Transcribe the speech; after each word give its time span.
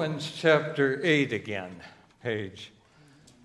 Romans 0.00 0.32
chapter 0.34 0.98
8 1.04 1.34
again, 1.34 1.76
page 2.22 2.72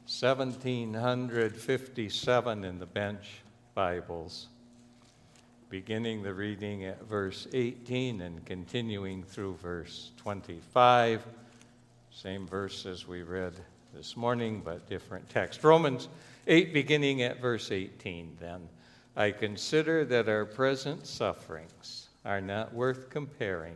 1757 0.05 2.63
in 2.63 2.79
the 2.79 2.85
bench 2.85 3.41
Bibles, 3.73 4.47
beginning 5.69 6.23
the 6.23 6.33
reading 6.33 6.85
at 6.85 7.03
verse 7.09 7.49
18 7.51 8.21
and 8.21 8.45
continuing 8.45 9.21
through 9.21 9.55
verse 9.55 10.13
25. 10.15 11.27
Same 12.09 12.47
verse 12.47 12.85
as 12.85 13.05
we 13.05 13.23
read 13.23 13.55
this 13.93 14.15
morning, 14.15 14.61
but 14.63 14.87
different 14.87 15.29
text. 15.29 15.61
Romans 15.61 16.07
8, 16.47 16.73
beginning 16.73 17.21
at 17.21 17.41
verse 17.41 17.69
18, 17.69 18.37
then. 18.39 18.69
I 19.17 19.31
consider 19.31 20.05
that 20.05 20.29
our 20.29 20.45
present 20.45 21.05
sufferings 21.05 22.07
are 22.23 22.39
not 22.39 22.73
worth 22.73 23.09
comparing 23.09 23.75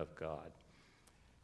of 0.00 0.14
God. 0.16 0.50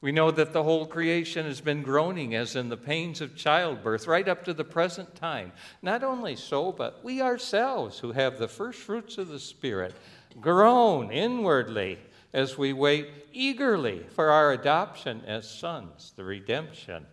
We 0.00 0.12
know 0.12 0.30
that 0.30 0.52
the 0.52 0.62
whole 0.62 0.86
creation 0.86 1.46
has 1.46 1.60
been 1.60 1.82
groaning 1.82 2.34
as 2.34 2.54
in 2.54 2.68
the 2.68 2.76
pains 2.76 3.20
of 3.20 3.36
childbirth 3.36 4.06
right 4.06 4.28
up 4.28 4.44
to 4.44 4.54
the 4.54 4.64
present 4.64 5.14
time. 5.14 5.52
Not 5.82 6.04
only 6.04 6.36
so, 6.36 6.70
but 6.70 7.02
we 7.02 7.22
ourselves, 7.22 7.98
who 7.98 8.12
have 8.12 8.38
the 8.38 8.48
first 8.48 8.80
fruits 8.80 9.18
of 9.18 9.28
the 9.28 9.40
Spirit, 9.40 9.94
groan 10.40 11.10
inwardly 11.10 11.98
as 12.32 12.58
we 12.58 12.72
wait 12.72 13.08
eagerly 13.32 14.04
for 14.10 14.30
our 14.30 14.52
adoption 14.52 15.22
as 15.26 15.48
sons, 15.48 16.12
the 16.16 16.24
redemption 16.24 17.06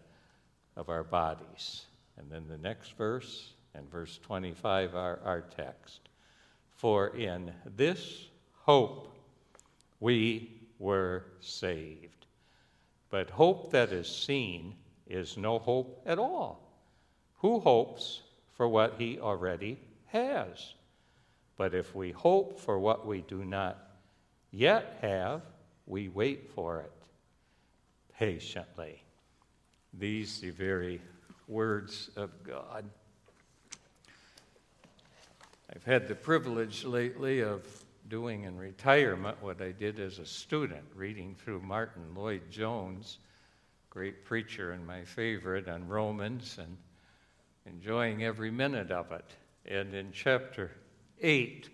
of 0.76 0.90
our 0.90 1.04
bodies. 1.04 1.86
And 2.18 2.30
then 2.30 2.48
the 2.48 2.58
next 2.58 2.98
verse, 2.98 3.54
and 3.74 3.90
verse 3.90 4.20
25, 4.24 4.94
are 4.94 5.20
our 5.24 5.42
text. 5.42 6.02
For 6.76 7.16
in 7.16 7.54
this 7.66 8.28
hope 8.66 9.16
we 10.00 10.63
were 10.84 11.24
saved. 11.40 12.26
But 13.10 13.30
hope 13.30 13.72
that 13.72 13.94
is 13.94 14.08
seen 14.08 14.76
is 15.08 15.38
no 15.38 15.58
hope 15.58 16.02
at 16.06 16.20
all. 16.20 16.60
Who 17.38 17.62
hopes 17.62 18.22
for 18.52 18.68
what 18.68 18.96
he 18.98 19.18
already 19.18 19.80
has? 20.08 20.74
But 21.56 21.74
if 21.74 21.96
we 21.96 22.12
hope 22.12 22.60
for 22.60 22.80
what 22.80 23.08
we 23.08 23.22
do 23.22 23.46
not 23.46 23.78
yet 24.52 24.98
have, 25.02 25.42
we 25.88 26.10
wait 26.10 26.52
for 26.54 26.82
it 26.82 26.92
patiently. 28.18 29.02
These 29.94 30.42
the 30.42 30.50
very 30.50 31.02
words 31.48 32.10
of 32.18 32.44
God. 32.44 32.84
I've 35.74 35.86
had 35.86 36.10
the 36.10 36.16
privilege 36.16 36.84
lately 36.84 37.42
of 37.42 37.83
doing 38.14 38.44
in 38.44 38.56
retirement 38.56 39.36
what 39.42 39.60
I 39.60 39.72
did 39.72 40.00
as 40.00 40.20
a 40.20 40.26
student, 40.28 40.84
reading 40.94 41.34
through 41.34 41.60
Martyn 41.64 42.14
Lloyd-Jones, 42.14 43.18
great 43.90 44.24
preacher 44.24 44.74
and 44.74 44.86
my 44.86 45.04
favorite 45.04 45.68
on 45.68 45.88
Romans, 45.88 46.60
and 46.60 46.78
enjoying 47.66 48.24
every 48.24 48.52
minute 48.52 48.92
of 48.92 49.12
it. 49.12 49.26
And 49.66 49.96
in 49.96 50.12
chapter 50.12 50.70
8, 51.22 51.72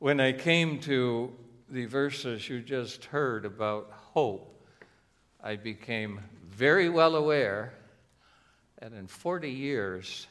when 0.00 0.20
I 0.20 0.32
came 0.32 0.80
to 0.80 1.32
the 1.70 1.86
verses 1.86 2.46
you 2.46 2.60
just 2.60 3.06
heard 3.06 3.46
about 3.46 3.90
hope, 3.90 4.66
I 5.42 5.56
became 5.56 6.20
very 6.46 6.90
well 6.90 7.16
aware 7.16 7.72
that 8.82 8.92
in 8.92 9.06
40 9.06 9.48
years 9.48 10.26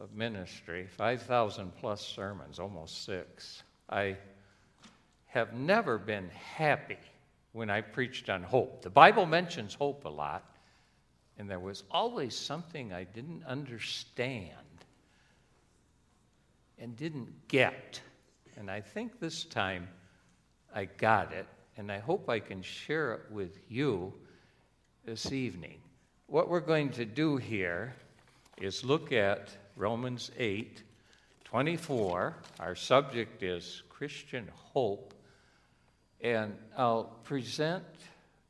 of 0.00 0.12
ministry, 0.14 0.88
5,000 0.88 1.76
plus 1.76 2.04
sermons, 2.04 2.58
almost 2.58 3.04
six, 3.04 3.62
I 3.90 4.16
have 5.26 5.52
never 5.52 5.98
been 5.98 6.30
happy 6.30 6.98
when 7.52 7.68
I 7.68 7.80
preached 7.80 8.30
on 8.30 8.42
hope. 8.42 8.82
The 8.82 8.90
Bible 8.90 9.26
mentions 9.26 9.74
hope 9.74 10.04
a 10.04 10.08
lot, 10.08 10.44
and 11.38 11.50
there 11.50 11.58
was 11.58 11.82
always 11.90 12.34
something 12.36 12.92
I 12.92 13.04
didn't 13.04 13.44
understand 13.44 14.54
and 16.78 16.96
didn't 16.96 17.48
get. 17.48 18.00
And 18.56 18.70
I 18.70 18.80
think 18.80 19.18
this 19.18 19.44
time 19.44 19.88
I 20.74 20.84
got 20.84 21.32
it, 21.32 21.46
and 21.76 21.90
I 21.90 21.98
hope 21.98 22.28
I 22.28 22.38
can 22.38 22.62
share 22.62 23.14
it 23.14 23.22
with 23.30 23.58
you 23.68 24.12
this 25.04 25.32
evening. 25.32 25.80
What 26.26 26.48
we're 26.48 26.60
going 26.60 26.90
to 26.90 27.04
do 27.04 27.36
here 27.36 27.94
is 28.60 28.84
look 28.84 29.12
at 29.12 29.50
Romans 29.74 30.30
8 30.38 30.84
24. 31.50 32.36
Our 32.60 32.76
subject 32.76 33.42
is 33.42 33.82
Christian 33.88 34.48
hope. 34.54 35.14
And 36.20 36.54
I'll 36.76 37.16
present 37.24 37.82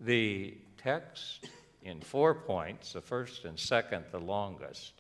the 0.01 0.59
text 0.77 1.49
in 1.83 2.03
four 2.03 2.35
points, 2.35 2.93
the 2.93 3.01
first 3.01 3.47
and 3.47 3.59
second, 3.59 4.05
the 4.11 4.21
longest. 4.21 4.93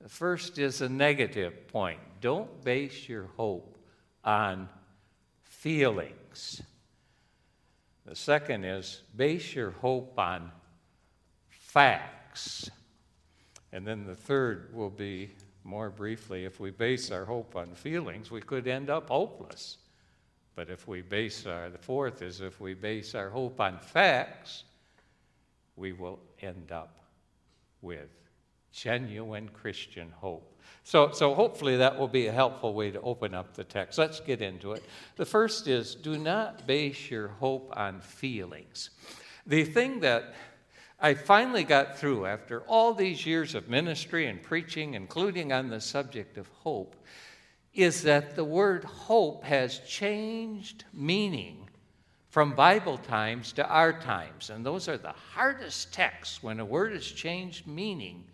The 0.00 0.08
first 0.08 0.58
is 0.58 0.80
a 0.80 0.88
negative 0.88 1.68
point. 1.68 2.00
Don't 2.22 2.64
base 2.64 3.10
your 3.10 3.28
hope 3.36 3.76
on 4.24 4.70
feelings. 5.44 6.62
The 8.06 8.16
second 8.16 8.64
is 8.64 9.02
base 9.14 9.54
your 9.54 9.72
hope 9.72 10.18
on 10.18 10.50
facts. 11.50 12.70
And 13.70 13.86
then 13.86 14.06
the 14.06 14.14
third 14.14 14.70
will 14.72 14.88
be 14.88 15.32
more 15.68 15.90
briefly, 15.90 16.44
if 16.44 16.58
we 16.58 16.70
base 16.70 17.10
our 17.10 17.24
hope 17.24 17.54
on 17.54 17.68
feelings, 17.74 18.30
we 18.30 18.40
could 18.40 18.66
end 18.66 18.88
up 18.88 19.10
hopeless. 19.10 19.76
But 20.56 20.70
if 20.70 20.88
we 20.88 21.02
base 21.02 21.46
our, 21.46 21.68
the 21.68 21.78
fourth 21.78 22.22
is 22.22 22.40
if 22.40 22.60
we 22.60 22.74
base 22.74 23.14
our 23.14 23.28
hope 23.28 23.60
on 23.60 23.78
facts, 23.78 24.64
we 25.76 25.92
will 25.92 26.18
end 26.40 26.72
up 26.72 26.98
with 27.82 28.08
genuine 28.72 29.48
Christian 29.50 30.10
hope. 30.10 30.58
So, 30.84 31.12
so 31.12 31.34
hopefully 31.34 31.76
that 31.76 31.98
will 31.98 32.08
be 32.08 32.26
a 32.26 32.32
helpful 32.32 32.72
way 32.72 32.90
to 32.90 33.00
open 33.02 33.34
up 33.34 33.54
the 33.54 33.64
text. 33.64 33.98
Let's 33.98 34.20
get 34.20 34.40
into 34.40 34.72
it. 34.72 34.82
The 35.16 35.26
first 35.26 35.68
is 35.68 35.94
do 35.94 36.18
not 36.18 36.66
base 36.66 37.10
your 37.10 37.28
hope 37.28 37.72
on 37.76 38.00
feelings. 38.00 38.90
The 39.46 39.64
thing 39.64 40.00
that 40.00 40.34
I 41.00 41.14
finally 41.14 41.62
got 41.62 41.96
through 41.96 42.26
after 42.26 42.62
all 42.62 42.92
these 42.92 43.24
years 43.24 43.54
of 43.54 43.68
ministry 43.68 44.26
and 44.26 44.42
preaching, 44.42 44.94
including 44.94 45.52
on 45.52 45.68
the 45.68 45.80
subject 45.80 46.36
of 46.38 46.48
hope, 46.48 46.96
is 47.72 48.02
that 48.02 48.34
the 48.34 48.44
word 48.44 48.82
hope 48.82 49.44
has 49.44 49.78
changed 49.80 50.84
meaning 50.92 51.68
from 52.30 52.54
Bible 52.54 52.98
times 52.98 53.52
to 53.52 53.66
our 53.68 53.92
times. 53.92 54.50
And 54.50 54.66
those 54.66 54.88
are 54.88 54.98
the 54.98 55.14
hardest 55.34 55.94
texts 55.94 56.42
when 56.42 56.58
a 56.58 56.64
word 56.64 56.92
has 56.92 57.06
changed 57.06 57.66
meaning 57.66 58.24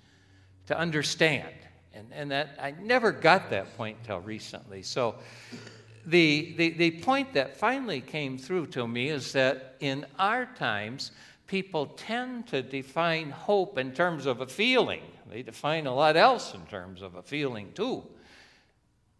to 0.67 0.79
understand. 0.79 1.53
And, 1.93 2.09
and 2.13 2.31
that 2.31 2.57
I 2.61 2.73
never 2.81 3.13
got 3.13 3.51
that 3.51 3.77
point 3.77 3.99
till 4.05 4.21
recently. 4.21 4.83
So 4.83 5.17
the, 6.07 6.55
the, 6.57 6.71
the 6.71 6.91
point 7.03 7.35
that 7.35 7.57
finally 7.57 8.01
came 8.01 8.39
through 8.39 8.69
to 8.69 8.89
me 8.89 9.11
is 9.11 9.33
that 9.33 9.77
in 9.81 10.07
our 10.19 10.47
times, 10.47 11.13
people 11.47 11.87
tend 11.87 12.49
to 12.49 12.63
define 12.63 13.31
hope 13.31 13.79
in 13.79 13.93
terms 13.93 14.27
of 14.27 14.41
a 14.41 14.47
feeling. 14.47 15.03
They 15.31 15.43
define 15.43 15.87
a 15.87 15.95
lot 15.95 16.17
else 16.17 16.55
in 16.55 16.65
terms 16.67 17.03
of 17.03 17.15
a 17.15 17.23
feeling, 17.23 17.73
too. 17.73 18.05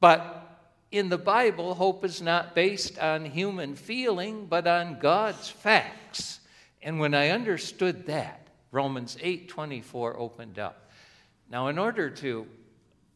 But 0.01 0.45
in 0.91 1.09
the 1.09 1.19
Bible, 1.19 1.75
hope 1.75 2.05
is 2.05 2.23
not 2.23 2.55
based 2.55 2.99
on 2.99 3.25
human 3.25 3.75
feeling, 3.75 4.47
but 4.47 4.67
on 4.67 4.99
God's 5.01 5.49
facts. 5.49 6.41
And 6.83 7.01
when 7.01 7.15
I 7.15 7.31
understood 7.31 8.07
that, 8.07 8.47
Romans 8.71 9.17
8:24 9.21 10.19
opened 10.19 10.59
up. 10.59 10.91
Now, 11.51 11.69
in 11.69 11.79
order 11.79 12.11
to 12.11 12.47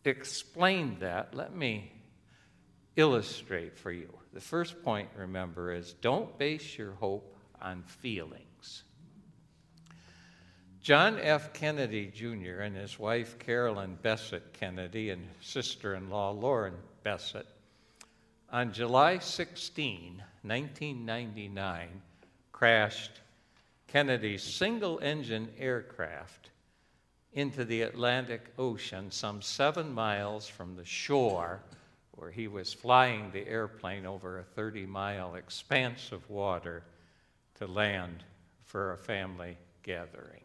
explain 0.05 0.99
that, 1.00 1.34
let 1.34 1.55
me 1.55 1.93
illustrate 2.96 3.76
for 3.76 3.93
you. 3.93 4.12
The 4.32 4.40
first 4.40 4.82
point, 4.82 5.10
remember, 5.16 5.72
is 5.72 5.93
don't 5.94 6.37
base 6.38 6.78
your 6.78 6.93
hope 6.93 7.37
on 7.60 7.82
feelings. 7.82 8.47
John 10.82 11.19
F. 11.19 11.52
Kennedy 11.52 12.06
Jr. 12.06 12.60
and 12.62 12.75
his 12.75 12.98
wife 12.98 13.38
Carolyn 13.38 13.98
Bessette 14.02 14.52
Kennedy 14.52 15.10
and 15.10 15.28
sister 15.40 15.94
in 15.94 16.08
law 16.08 16.30
Lauren 16.30 16.75
Bessette, 17.04 17.46
on 18.50 18.72
July 18.72 19.19
16, 19.19 20.22
1999, 20.42 21.88
crashed 22.52 23.20
Kennedy's 23.88 24.42
single 24.42 24.98
engine 25.00 25.48
aircraft 25.58 26.50
into 27.34 27.64
the 27.64 27.82
Atlantic 27.82 28.46
Ocean, 28.58 29.10
some 29.10 29.42
seven 29.42 29.92
miles 29.92 30.48
from 30.48 30.76
the 30.76 30.84
shore 30.84 31.60
where 32.12 32.31
he 32.31 32.48
was 32.48 32.72
flying 32.72 33.31
the 33.31 33.46
airplane 33.46 34.06
over 34.06 34.38
a 34.38 34.42
30 34.42 34.86
mile 34.86 35.34
expanse 35.34 36.12
of 36.12 36.28
water 36.31 36.82
to 37.56 37.66
land 37.66 38.24
for 38.64 38.92
a 38.92 38.98
family 38.98 39.58
gathering. 39.82 40.42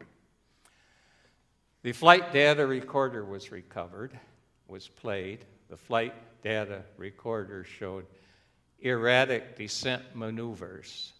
The 1.84 1.92
flight 1.92 2.32
data 2.32 2.66
recorder 2.66 3.26
was 3.26 3.52
recovered, 3.52 4.18
was 4.68 4.88
played. 4.88 5.44
The 5.68 5.76
flight 5.76 6.14
data 6.42 6.80
recorder 6.96 7.62
showed 7.62 8.06
erratic 8.80 9.54
descent 9.58 10.02
maneuvers 10.14 11.12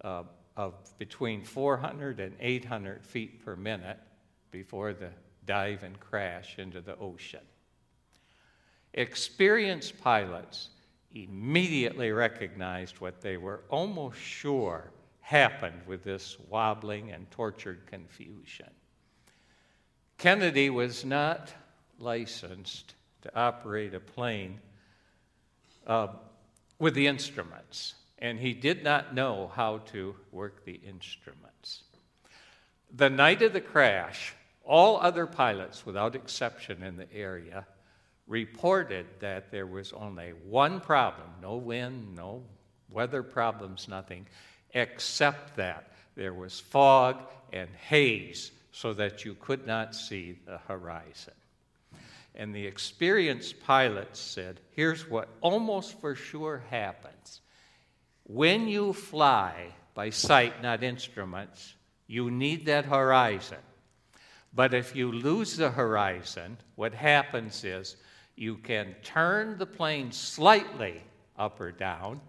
uh, 0.00 0.22
of 0.56 0.72
between 0.96 1.44
400 1.44 2.18
and 2.18 2.34
800 2.40 3.04
feet 3.04 3.44
per 3.44 3.56
minute 3.56 3.98
before 4.50 4.94
the 4.94 5.10
dive 5.44 5.82
and 5.82 6.00
crash 6.00 6.58
into 6.58 6.80
the 6.80 6.96
ocean. 6.96 7.44
Experienced 8.94 10.00
pilots 10.00 10.70
immediately 11.12 12.10
recognized 12.10 13.02
what 13.02 13.20
they 13.20 13.36
were 13.36 13.64
almost 13.68 14.18
sure 14.18 14.92
happened 15.20 15.82
with 15.86 16.02
this 16.02 16.38
wobbling 16.48 17.12
and 17.12 17.30
tortured 17.30 17.86
confusion. 17.86 18.70
Kennedy 20.20 20.68
was 20.68 21.02
not 21.02 21.50
licensed 21.98 22.94
to 23.22 23.34
operate 23.34 23.94
a 23.94 24.00
plane 24.00 24.60
uh, 25.86 26.08
with 26.78 26.92
the 26.92 27.06
instruments, 27.06 27.94
and 28.18 28.38
he 28.38 28.52
did 28.52 28.84
not 28.84 29.14
know 29.14 29.50
how 29.54 29.78
to 29.78 30.14
work 30.30 30.66
the 30.66 30.78
instruments. 30.86 31.84
The 32.94 33.08
night 33.08 33.40
of 33.40 33.54
the 33.54 33.62
crash, 33.62 34.34
all 34.62 35.00
other 35.00 35.24
pilots, 35.24 35.86
without 35.86 36.14
exception 36.14 36.82
in 36.82 36.98
the 36.98 37.10
area, 37.14 37.66
reported 38.26 39.06
that 39.20 39.50
there 39.50 39.66
was 39.66 39.94
only 39.94 40.34
one 40.46 40.80
problem 40.80 41.30
no 41.40 41.56
wind, 41.56 42.14
no 42.14 42.42
weather 42.92 43.22
problems, 43.22 43.88
nothing, 43.88 44.26
except 44.74 45.56
that 45.56 45.92
there 46.14 46.34
was 46.34 46.60
fog 46.60 47.22
and 47.54 47.70
haze 47.88 48.52
so 48.72 48.92
that 48.94 49.24
you 49.24 49.34
could 49.34 49.66
not 49.66 49.94
see 49.94 50.38
the 50.46 50.58
horizon. 50.68 51.34
And 52.34 52.54
the 52.54 52.66
experienced 52.66 53.60
pilots 53.60 54.20
said, 54.20 54.60
here's 54.70 55.08
what 55.08 55.28
almost 55.40 56.00
for 56.00 56.14
sure 56.14 56.62
happens. 56.70 57.40
When 58.24 58.68
you 58.68 58.92
fly 58.92 59.74
by 59.94 60.10
sight, 60.10 60.62
not 60.62 60.84
instruments, 60.84 61.74
you 62.06 62.30
need 62.30 62.66
that 62.66 62.84
horizon. 62.84 63.58
But 64.52 64.74
if 64.74 64.94
you 64.96 65.12
lose 65.12 65.56
the 65.56 65.70
horizon, 65.70 66.56
what 66.76 66.94
happens 66.94 67.64
is 67.64 67.96
you 68.36 68.56
can 68.56 68.94
turn 69.02 69.58
the 69.58 69.66
plane 69.66 70.12
slightly 70.12 71.02
up 71.36 71.60
or 71.60 71.72
down, 71.72 72.20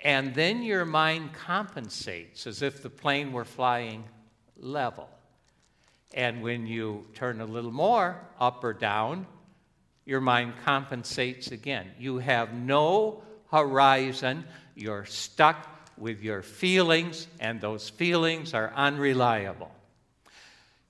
and 0.00 0.34
then 0.34 0.62
your 0.62 0.84
mind 0.84 1.32
compensates 1.32 2.46
as 2.46 2.62
if 2.62 2.82
the 2.82 2.90
plane 2.90 3.32
were 3.32 3.44
flying 3.44 4.04
level. 4.58 5.08
And 6.14 6.42
when 6.42 6.66
you 6.66 7.06
turn 7.14 7.40
a 7.40 7.46
little 7.46 7.72
more 7.72 8.20
up 8.40 8.62
or 8.64 8.72
down, 8.72 9.26
your 10.04 10.20
mind 10.20 10.54
compensates 10.64 11.50
again. 11.50 11.90
You 11.98 12.18
have 12.18 12.54
no 12.54 13.22
horizon. 13.50 14.44
You're 14.74 15.04
stuck 15.04 15.68
with 15.98 16.22
your 16.22 16.42
feelings, 16.42 17.26
and 17.40 17.60
those 17.60 17.88
feelings 17.88 18.54
are 18.54 18.72
unreliable. 18.76 19.70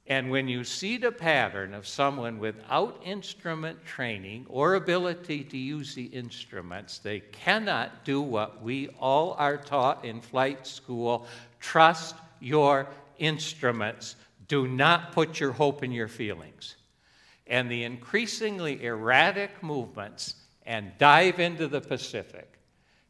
And 0.09 0.31
when 0.31 0.47
you 0.47 0.63
see 0.63 0.99
the 0.99 1.11
pattern 1.11 1.75
of 1.75 1.87
someone 1.87 2.39
without 2.39 3.01
instrument 3.05 3.85
training 3.85 4.47
or 4.49 4.75
ability 4.75 5.43
to 5.45 5.59
use 5.59 5.97
the 5.97 6.05
instruments, 6.05 6.99
they 6.99 7.21
cannot 7.21 8.05
do 8.05 8.21
what 8.21 8.63
we 8.63 8.89
all 9.01 9.33
are 9.33 9.57
taught 9.57 10.05
in 10.05 10.21
flight 10.21 10.65
school 10.67 11.27
trust 11.59 12.15
your 12.39 12.87
instruments. 13.19 14.15
Do 14.49 14.69
not 14.69 15.13
put 15.13 15.41
your 15.41 15.53
hope 15.53 15.83
in 15.83 15.93
your 15.93 16.09
feelings. 16.09 16.77
And 17.47 17.71
the 17.71 17.85
increasingly 17.85 18.85
erratic 18.85 19.63
movements 19.63 20.35
and 20.65 20.93
dive 20.99 21.39
into 21.41 21.69
the 21.69 21.81
Pacific 21.81 22.59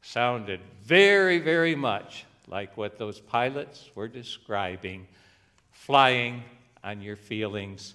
sounded 0.02 0.60
very, 0.84 1.38
very 1.38 1.74
much 1.74 2.24
like 2.46 2.76
what 2.76 2.98
those 2.98 3.18
pilots 3.18 3.90
were 3.94 4.08
describing 4.08 5.06
flying 5.72 6.42
on 6.84 7.00
your 7.00 7.16
feelings 7.16 7.94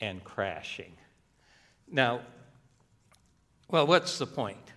and 0.00 0.22
crashing. 0.24 0.92
Now, 1.90 2.20
well, 3.68 3.86
what's 3.86 4.18
the 4.18 4.26
point? 4.26 4.72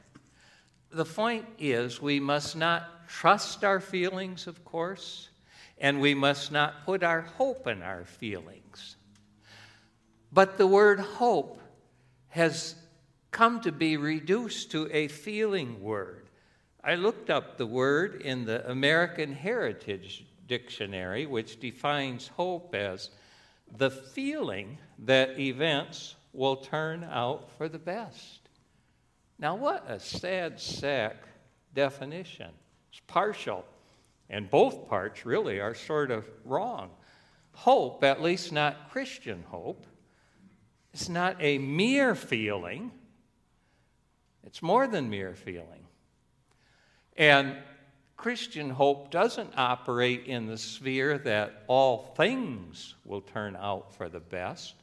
The 0.92 1.06
point 1.06 1.45
is 1.57 2.01
we 2.01 2.19
must 2.19 2.56
not 2.56 3.07
trust 3.07 3.63
our 3.63 3.80
feelings, 3.80 4.48
of 4.48 4.63
course, 4.65 5.30
and 5.84 6.00
we 6.00 6.16
must 6.16 6.50
not 6.50 6.86
put 6.86 7.04
our 7.04 7.22
hope 7.22 7.68
in 7.68 7.84
our 7.84 8.06
feelings. 8.06 8.96
But 10.32 10.58
the 10.58 10.66
word 10.66 11.02
hope 11.02 11.60
has 12.30 12.76
come 13.32 13.60
to 13.62 13.72
be 13.72 13.98
reduced 13.98 14.72
to 14.72 14.90
a 14.92 15.10
feeling 15.10 15.84
word. 15.84 16.30
I 16.82 16.96
looked 16.96 17.30
up 17.30 17.58
the 17.58 17.66
word 17.66 18.22
in 18.22 18.46
the 18.46 18.68
American 18.72 19.34
Heritage 19.34 20.26
Dictionary, 20.48 21.26
which 21.26 21.60
defines 21.60 22.30
hope 22.30 22.74
as 22.74 23.10
the 23.78 23.92
feeling 23.92 24.78
that 25.00 25.38
events 25.38 26.16
will 26.32 26.56
turn 26.56 27.04
out 27.04 27.50
for 27.58 27.68
the 27.68 27.80
best. 27.80 28.40
Now, 29.38 29.56
what 29.56 29.90
a 29.90 30.00
sad 30.00 30.62
sack 30.62 31.18
definition. 31.74 32.52
It's 32.90 33.02
partial, 33.06 33.66
and 34.30 34.50
both 34.50 34.88
parts 34.88 35.25
really 35.25 35.60
are 35.60 35.75
sort 35.75 36.12
of 36.12 36.25
wrong. 36.46 36.90
Hope, 37.54 38.04
at 38.04 38.22
least 38.22 38.52
not 38.52 38.90
Christian 38.92 39.44
hope, 39.50 39.86
is 40.94 41.10
not 41.10 41.36
a 41.40 41.58
mere 41.58 42.16
feeling, 42.16 42.92
it's 44.46 44.62
more 44.62 44.88
than 44.88 45.10
mere 45.10 45.36
feeling. 45.36 45.88
And 47.18 47.58
Christian 48.18 48.70
hope 48.70 49.12
doesn't 49.12 49.54
operate 49.58 50.25
in 50.25 50.48
the 50.48 50.58
sphere 50.58 51.18
that 51.20 51.64
all 51.68 52.14
things 52.16 52.96
will 53.06 53.22
turn 53.22 53.56
out 53.56 53.94
for 53.94 54.10
the 54.10 54.20
best, 54.20 54.75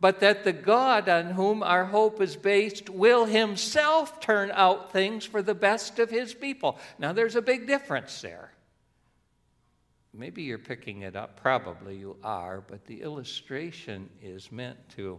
but 0.00 0.20
that 0.20 0.44
the 0.44 0.52
God 0.52 1.08
on 1.08 1.26
whom 1.26 1.62
our 1.62 1.86
hope 1.86 2.20
is 2.20 2.36
based 2.36 2.90
will 2.90 3.24
himself 3.24 4.20
turn 4.20 4.50
out 4.52 4.92
things 4.92 5.24
for 5.24 5.42
the 5.42 5.54
best 5.54 5.98
of 5.98 6.10
his 6.10 6.34
people. 6.34 6.78
Now, 6.98 7.12
there's 7.12 7.36
a 7.36 7.42
big 7.42 7.66
difference 7.66 8.20
there. 8.20 8.50
Maybe 10.12 10.42
you're 10.42 10.58
picking 10.58 11.02
it 11.02 11.16
up, 11.16 11.40
probably 11.40 11.96
you 11.96 12.16
are, 12.22 12.60
but 12.60 12.86
the 12.86 13.02
illustration 13.02 14.08
is 14.22 14.52
meant 14.52 14.78
to 14.90 15.18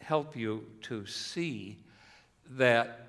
help 0.00 0.36
you 0.36 0.64
to 0.82 1.04
see 1.04 1.78
that 2.50 3.06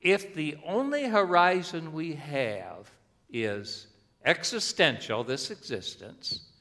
if 0.00 0.34
the 0.34 0.56
only 0.64 1.04
horizon 1.04 1.92
we 1.92 2.14
have 2.14 2.90
is 3.30 3.86
existential, 4.24 5.24
this 5.24 5.50
existence, 5.50 6.51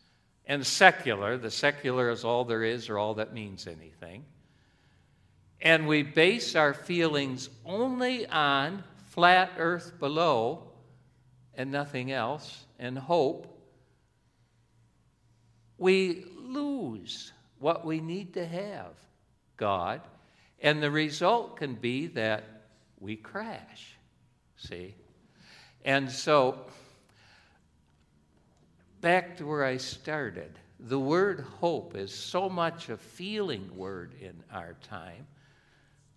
and 0.45 0.65
secular, 0.65 1.37
the 1.37 1.51
secular 1.51 2.09
is 2.09 2.23
all 2.23 2.45
there 2.45 2.63
is 2.63 2.89
or 2.89 2.97
all 2.97 3.15
that 3.15 3.33
means 3.33 3.67
anything, 3.67 4.25
and 5.61 5.87
we 5.87 6.03
base 6.03 6.55
our 6.55 6.73
feelings 6.73 7.49
only 7.65 8.27
on 8.27 8.83
flat 9.05 9.51
earth 9.57 9.99
below 9.99 10.71
and 11.53 11.71
nothing 11.71 12.11
else, 12.11 12.65
and 12.79 12.97
hope, 12.97 13.47
we 15.77 16.25
lose 16.39 17.31
what 17.59 17.85
we 17.85 17.99
need 17.99 18.33
to 18.33 18.45
have 18.45 18.93
God. 19.57 20.01
And 20.59 20.81
the 20.81 20.91
result 20.91 21.57
can 21.57 21.75
be 21.75 22.07
that 22.07 22.43
we 22.99 23.15
crash. 23.15 23.95
See? 24.57 24.95
And 25.83 26.09
so, 26.09 26.65
back 29.01 29.37
to 29.37 29.45
where 29.45 29.65
I 29.65 29.77
started, 29.77 30.51
the 30.79 30.99
word 30.99 31.41
hope 31.59 31.95
is 31.95 32.13
so 32.13 32.49
much 32.49 32.89
a 32.89 32.97
feeling 32.97 33.75
word 33.75 34.13
in 34.21 34.43
our 34.51 34.75
time. 34.83 35.27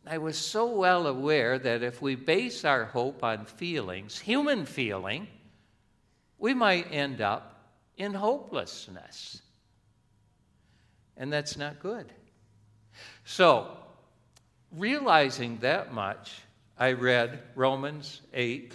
I 0.07 0.19
was 0.19 0.37
so 0.37 0.67
well 0.67 1.07
aware 1.07 1.59
that 1.59 1.83
if 1.83 2.03
we 2.03 2.15
base 2.15 2.65
our 2.65 2.85
hope 2.85 3.25
on 3.25 3.47
feelings, 3.47 4.19
human 4.19 4.67
feeling, 4.67 5.27
we 6.39 6.53
might 6.53 6.93
end 6.93 7.23
up 7.23 7.73
in 7.97 8.13
hopelessness. 8.13 9.41
And 11.17 11.33
that's 11.33 11.57
not 11.57 11.81
good. 11.81 12.13
So, 13.25 13.77
realizing 14.73 15.59
that 15.59 15.95
much, 15.95 16.33
I 16.79 16.93
read 16.93 17.41
Romans 17.55 18.21
8, 18.35 18.75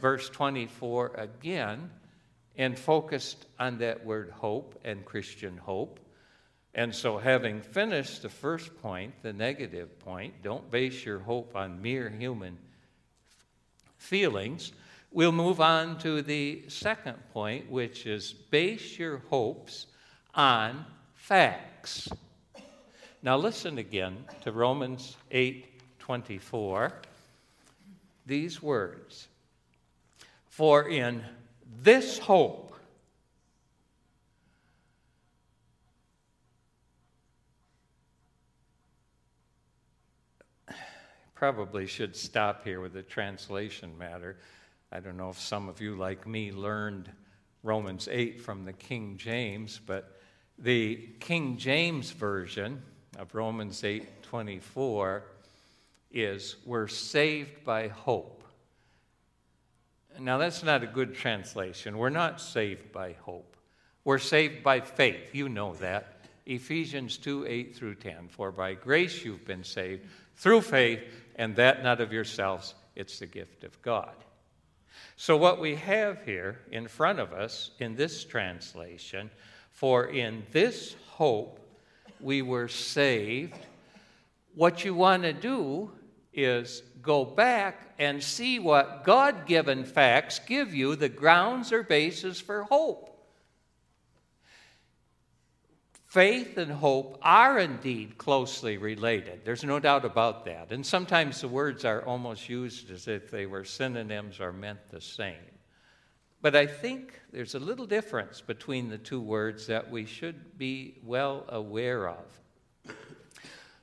verse 0.00 0.28
24 0.28 1.12
again, 1.16 1.90
and 2.58 2.76
focused 2.76 3.46
on 3.58 3.78
that 3.78 4.04
word 4.04 4.30
hope 4.30 4.78
and 4.84 5.04
Christian 5.04 5.56
hope. 5.56 6.00
And 6.74 6.94
so, 6.94 7.16
having 7.16 7.62
finished 7.62 8.22
the 8.22 8.28
first 8.28 8.76
point, 8.82 9.14
the 9.22 9.32
negative 9.32 9.98
point, 10.00 10.42
don't 10.42 10.70
base 10.70 11.04
your 11.04 11.20
hope 11.20 11.56
on 11.56 11.80
mere 11.80 12.10
human 12.10 12.58
feelings, 13.96 14.72
we'll 15.10 15.32
move 15.32 15.60
on 15.60 15.98
to 15.98 16.20
the 16.20 16.64
second 16.68 17.16
point, 17.32 17.70
which 17.70 18.06
is 18.06 18.32
base 18.32 18.98
your 18.98 19.18
hopes 19.30 19.86
on 20.34 20.84
facts. 21.14 22.08
Now 23.22 23.36
listen 23.36 23.78
again 23.78 24.24
to 24.42 24.52
Romans 24.52 25.16
8:24. 25.30 26.92
These 28.26 28.62
words. 28.62 29.28
For 30.48 30.88
in 30.88 31.24
this 31.82 32.18
hope 32.18 32.68
probably 41.38 41.86
should 41.86 42.16
stop 42.16 42.64
here 42.64 42.80
with 42.80 42.92
the 42.92 43.02
translation 43.02 43.96
matter. 43.96 44.36
I 44.90 44.98
don't 44.98 45.16
know 45.16 45.30
if 45.30 45.38
some 45.38 45.68
of 45.68 45.80
you, 45.80 45.94
like 45.94 46.26
me, 46.26 46.50
learned 46.50 47.12
Romans 47.62 48.08
8 48.10 48.40
from 48.40 48.64
the 48.64 48.72
King 48.72 49.16
James, 49.16 49.80
but 49.86 50.20
the 50.58 50.96
King 51.20 51.56
James 51.56 52.10
version 52.10 52.82
of 53.18 53.34
Romans 53.36 53.84
8 53.84 54.22
24 54.22 55.22
is 56.10 56.56
we're 56.66 56.88
saved 56.88 57.62
by 57.64 57.86
hope. 57.86 58.37
Now, 60.20 60.38
that's 60.38 60.64
not 60.64 60.82
a 60.82 60.86
good 60.86 61.14
translation. 61.14 61.96
We're 61.96 62.10
not 62.10 62.40
saved 62.40 62.90
by 62.90 63.12
hope. 63.12 63.56
We're 64.04 64.18
saved 64.18 64.64
by 64.64 64.80
faith. 64.80 65.34
You 65.34 65.48
know 65.48 65.74
that. 65.74 66.14
Ephesians 66.44 67.18
2 67.18 67.46
8 67.46 67.76
through 67.76 67.94
10. 67.96 68.28
For 68.28 68.50
by 68.50 68.74
grace 68.74 69.24
you've 69.24 69.44
been 69.44 69.62
saved 69.62 70.06
through 70.34 70.62
faith, 70.62 71.00
and 71.36 71.54
that 71.56 71.84
not 71.84 72.00
of 72.00 72.12
yourselves, 72.12 72.74
it's 72.96 73.18
the 73.18 73.26
gift 73.26 73.62
of 73.64 73.80
God. 73.82 74.14
So, 75.16 75.36
what 75.36 75.60
we 75.60 75.76
have 75.76 76.22
here 76.24 76.58
in 76.72 76.88
front 76.88 77.20
of 77.20 77.32
us 77.32 77.70
in 77.78 77.94
this 77.94 78.24
translation, 78.24 79.30
for 79.70 80.06
in 80.06 80.44
this 80.50 80.96
hope 81.06 81.60
we 82.20 82.42
were 82.42 82.68
saved, 82.68 83.54
what 84.54 84.84
you 84.84 84.94
want 84.94 85.22
to 85.22 85.32
do 85.32 85.90
is 86.32 86.82
go 87.08 87.24
back 87.24 87.94
and 87.98 88.22
see 88.22 88.58
what 88.58 89.02
God 89.02 89.46
given 89.46 89.82
facts 89.84 90.40
give 90.40 90.74
you 90.74 90.94
the 90.94 91.08
grounds 91.08 91.72
or 91.72 91.82
basis 91.82 92.38
for 92.38 92.64
hope. 92.64 93.26
Faith 96.04 96.58
and 96.58 96.70
hope 96.70 97.18
are 97.22 97.58
indeed 97.58 98.18
closely 98.18 98.76
related. 98.76 99.40
There's 99.42 99.64
no 99.64 99.80
doubt 99.80 100.04
about 100.04 100.44
that. 100.44 100.70
And 100.70 100.84
sometimes 100.84 101.40
the 101.40 101.48
words 101.48 101.86
are 101.86 102.04
almost 102.04 102.46
used 102.46 102.90
as 102.90 103.08
if 103.08 103.30
they 103.30 103.46
were 103.46 103.64
synonyms 103.64 104.38
or 104.38 104.52
meant 104.52 104.90
the 104.90 105.00
same. 105.00 105.56
But 106.42 106.54
I 106.54 106.66
think 106.66 107.18
there's 107.32 107.54
a 107.54 107.58
little 107.58 107.86
difference 107.86 108.42
between 108.42 108.90
the 108.90 108.98
two 108.98 109.22
words 109.22 109.66
that 109.68 109.90
we 109.90 110.04
should 110.04 110.58
be 110.58 110.98
well 111.02 111.46
aware 111.48 112.06
of. 112.10 112.94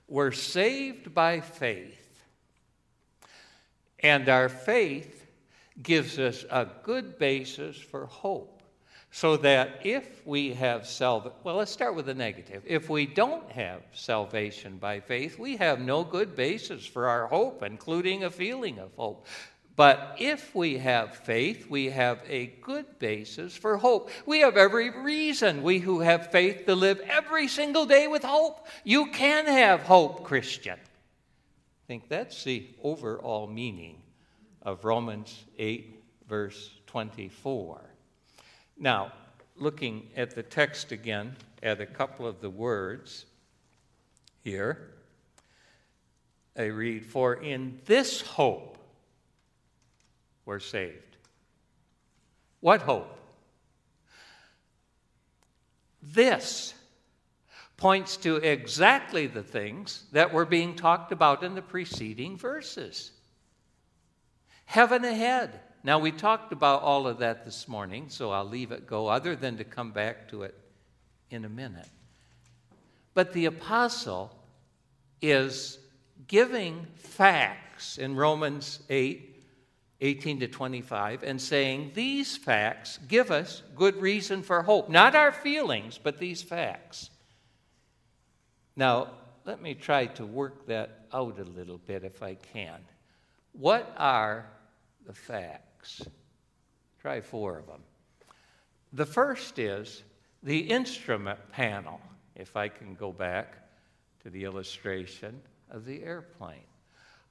We're 0.07 0.31
saved 0.31 1.15
by 1.15 1.39
faith, 1.39 2.04
and 4.05 4.29
our 4.29 4.49
faith 4.49 5.25
gives 5.81 6.19
us 6.19 6.45
a 6.51 6.67
good 6.83 7.17
basis 7.17 7.75
for 7.75 8.05
hope. 8.05 8.61
So 9.09 9.37
that 9.37 9.79
if 9.83 10.27
we 10.27 10.53
have 10.53 10.85
salvation, 10.85 11.37
well, 11.43 11.55
let's 11.55 11.71
start 11.71 11.95
with 11.95 12.05
the 12.05 12.13
negative. 12.13 12.61
If 12.67 12.87
we 12.87 13.07
don't 13.07 13.49
have 13.51 13.81
salvation 13.93 14.77
by 14.77 14.99
faith, 14.99 15.39
we 15.39 15.55
have 15.55 15.79
no 15.79 16.03
good 16.03 16.35
basis 16.35 16.85
for 16.85 17.07
our 17.07 17.25
hope, 17.25 17.63
including 17.63 18.25
a 18.25 18.29
feeling 18.29 18.77
of 18.77 18.93
hope. 18.95 19.25
But 19.75 20.17
if 20.19 20.53
we 20.53 20.77
have 20.77 21.15
faith, 21.15 21.67
we 21.67 21.85
have 21.89 22.19
a 22.27 22.47
good 22.61 22.99
basis 22.99 23.55
for 23.55 23.77
hope. 23.77 24.11
We 24.27 24.41
have 24.41 24.55
every 24.55 24.91
reason, 24.91 25.63
we 25.63 25.79
who 25.79 26.01
have 26.01 26.31
faith, 26.31 26.65
to 26.67 26.75
live 26.75 26.99
every 27.07 27.47
single 27.47 27.85
day 27.85 28.07
with 28.07 28.23
hope. 28.23 28.67
You 28.83 29.07
can 29.07 29.47
have 29.47 29.81
hope, 29.81 30.23
Christian. 30.23 30.77
I 31.85 31.87
think 31.87 32.09
that's 32.09 32.43
the 32.43 32.65
overall 32.81 33.45
meaning 33.45 34.01
of 34.63 34.85
Romans 34.85 35.45
8, 35.59 36.03
verse 36.27 36.71
24. 36.87 37.79
Now, 38.79 39.13
looking 39.55 40.07
at 40.15 40.31
the 40.33 40.41
text 40.41 40.91
again, 40.91 41.35
at 41.61 41.79
a 41.79 41.85
couple 41.85 42.25
of 42.25 42.41
the 42.41 42.49
words 42.49 43.27
here, 44.43 44.95
I 46.57 46.63
read, 46.63 47.05
For 47.05 47.35
in 47.35 47.79
this 47.85 48.19
hope 48.19 48.79
we're 50.43 50.57
saved. 50.57 51.17
What 52.61 52.81
hope? 52.81 53.15
This 56.01 56.73
points 57.77 58.17
to 58.17 58.37
exactly 58.37 59.27
the 59.27 59.43
things 59.43 60.05
that 60.11 60.33
were 60.33 60.45
being 60.45 60.75
talked 60.75 61.11
about 61.11 61.43
in 61.43 61.55
the 61.55 61.61
preceding 61.61 62.37
verses. 62.37 63.11
Heaven 64.65 65.03
ahead, 65.03 65.59
now, 65.85 65.99
we 65.99 66.11
talked 66.11 66.51
about 66.51 66.81
all 66.81 67.05
of 67.05 67.19
that 67.19 67.45
this 67.45 67.67
morning, 67.67 68.09
so 68.09 68.31
I'll 68.31 68.43
leave 68.43 68.71
it 68.71 68.87
go, 68.87 69.05
other 69.05 69.35
than 69.35 69.57
to 69.57 69.63
come 69.63 69.91
back 69.91 70.27
to 70.29 70.41
it 70.41 70.55
in 71.29 71.45
a 71.45 71.49
minute. 71.49 71.87
But 73.13 73.33
the 73.33 73.45
apostle 73.45 74.35
is 75.21 75.77
giving 76.27 76.87
facts 76.95 77.99
in 77.99 78.15
Romans 78.15 78.79
8 78.89 79.31
18 80.01 80.39
to 80.39 80.47
25 80.47 81.23
and 81.23 81.39
saying 81.39 81.91
these 81.93 82.35
facts 82.35 82.99
give 83.07 83.31
us 83.31 83.61
good 83.75 83.95
reason 83.95 84.41
for 84.41 84.63
hope. 84.63 84.89
Not 84.89 85.15
our 85.15 85.31
feelings, 85.31 85.99
but 86.01 86.17
these 86.17 86.41
facts. 86.41 87.11
Now, 88.75 89.11
let 89.45 89.61
me 89.61 89.73
try 89.73 90.07
to 90.07 90.25
work 90.25 90.65
that 90.67 91.05
out 91.13 91.39
a 91.39 91.43
little 91.43 91.77
bit 91.77 92.03
if 92.03 92.21
I 92.21 92.35
can. 92.35 92.79
What 93.53 93.93
are 93.97 94.47
the 95.05 95.13
facts? 95.13 96.01
Try 96.99 97.21
four 97.21 97.59
of 97.59 97.67
them. 97.67 97.81
The 98.91 99.05
first 99.05 99.59
is 99.59 100.03
the 100.43 100.59
instrument 100.59 101.39
panel, 101.51 102.01
if 102.35 102.55
I 102.55 102.67
can 102.67 102.95
go 102.95 103.11
back 103.11 103.57
to 104.23 104.29
the 104.29 104.43
illustration 104.43 105.41
of 105.69 105.85
the 105.85 106.03
airplane. 106.03 106.67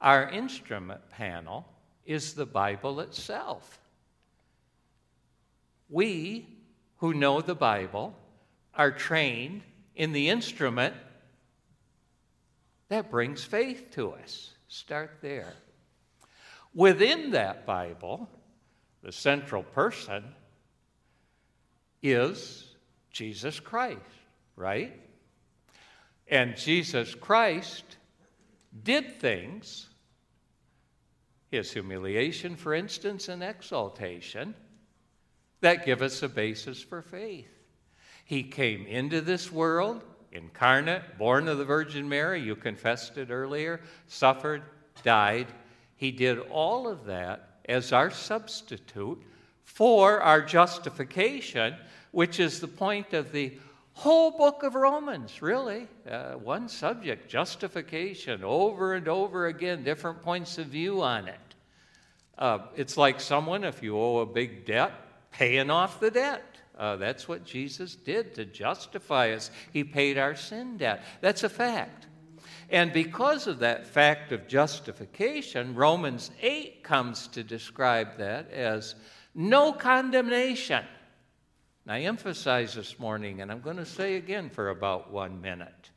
Our 0.01 0.29
instrument 0.29 1.01
panel 1.11 1.67
is 2.07 2.35
the 2.35 2.47
Bible 2.47 3.01
itself. 3.01 3.81
We 5.89 6.47
who 6.99 7.15
know 7.15 7.41
the 7.41 7.55
Bible 7.55 8.15
are 8.75 8.91
trained 8.91 9.63
in 9.97 10.13
the 10.13 10.29
instrument 10.29 10.95
that 12.95 13.11
brings 13.11 13.43
faith 13.43 13.91
to 13.91 14.13
us. 14.13 14.53
Start 14.69 15.19
there. 15.21 15.53
Within 16.73 17.33
that 17.33 17.67
Bible, 17.67 18.31
the 19.03 19.11
central 19.11 19.65
person 19.65 20.23
is 22.05 22.73
Jesus 23.11 23.59
Christ, 23.59 23.99
right? 24.55 24.93
And 26.29 26.57
Jesus 26.57 27.17
Christ 27.17 27.83
did 28.85 29.19
things, 29.21 29.89
his 31.51 31.73
humiliation, 31.73 32.55
for 32.55 32.75
instance, 32.75 33.29
and 33.29 33.43
exaltation, 33.43 34.55
that 35.63 35.85
give 35.85 36.01
us 36.01 36.23
a 36.23 36.29
basis 36.29 36.81
for 36.81 37.03
faith. 37.03 37.51
He 38.25 38.45
came 38.45 38.87
into 38.87 39.21
this 39.21 39.51
world, 39.51 40.05
incarnate, 40.35 41.17
born 41.17 41.49
of 41.49 41.59
the 41.59 41.65
Virgin 41.65 42.09
Mary, 42.09 42.41
you 42.41 42.57
confessed 42.57 43.17
it 43.17 43.31
earlier, 43.31 43.81
suffered, 44.07 44.63
died. 45.03 45.47
He 45.97 46.11
did 46.11 46.39
all 46.51 46.87
of 46.89 47.07
that 47.07 47.61
as 47.69 47.93
our 47.93 48.11
substitute 48.11 49.23
for 49.63 50.21
our 50.21 50.43
justification, 50.43 51.75
which 52.11 52.39
is 52.41 52.61
the 52.61 52.69
point 52.69 53.13
of 53.15 53.33
the 53.33 53.53
whole 53.95 54.31
book 54.33 54.63
of 54.63 54.75
Romans, 54.75 55.41
really. 55.41 55.89
Uh, 56.09 56.33
one 56.33 56.69
subject, 56.69 57.29
justification, 57.29 58.43
over 58.45 58.95
and 58.95 59.09
over 59.09 59.47
again, 59.47 59.85
different 59.85 60.21
points 60.21 60.59
of 60.59 60.67
view 60.67 61.01
on 61.03 61.29
it. 61.29 61.39
Uh, 62.37 62.59
it's 62.77 62.97
like 62.97 63.21
someone, 63.21 63.65
if 63.65 63.83
you 63.83 63.97
owe 63.97 64.19
a 64.19 64.27
big 64.27 64.67
debt, 64.67 64.93
paying 65.31 65.71
off 65.71 66.01
the 66.01 66.11
debt. 66.11 66.54
Uh, 66.77 66.97
that's 66.97 67.29
what 67.29 67.45
Jesus 67.45 67.95
did 67.95 68.35
to 68.35 68.45
justify 68.45 69.33
us. 69.33 69.51
He 69.73 69.85
paid 69.85 70.19
our 70.19 70.35
sin 70.35 70.77
debt. 70.77 71.05
That's 71.21 71.45
a 71.45 71.49
fact. 71.49 72.07
And 72.71 72.93
because 72.93 73.47
of 73.47 73.61
that 73.61 73.87
fact 73.87 74.33
of 74.33 74.49
justification, 74.49 75.75
Romans 75.75 76.31
8 76.41 76.83
comes 76.83 77.29
to 77.29 77.45
describe 77.45 78.19
that 78.19 78.51
as 78.51 78.95
no 79.35 79.73
condemnation 79.73 80.85
And 81.85 81.93
I 81.93 82.01
emphasize 82.03 82.75
this 82.75 82.99
morning, 82.99 83.41
and 83.43 83.53
I'm 83.53 83.61
going 83.61 83.77
to 83.77 83.85
say 83.85 84.17
again 84.17 84.49
for 84.49 84.71
about 84.71 85.13
one 85.13 85.41
minute. 85.41 85.91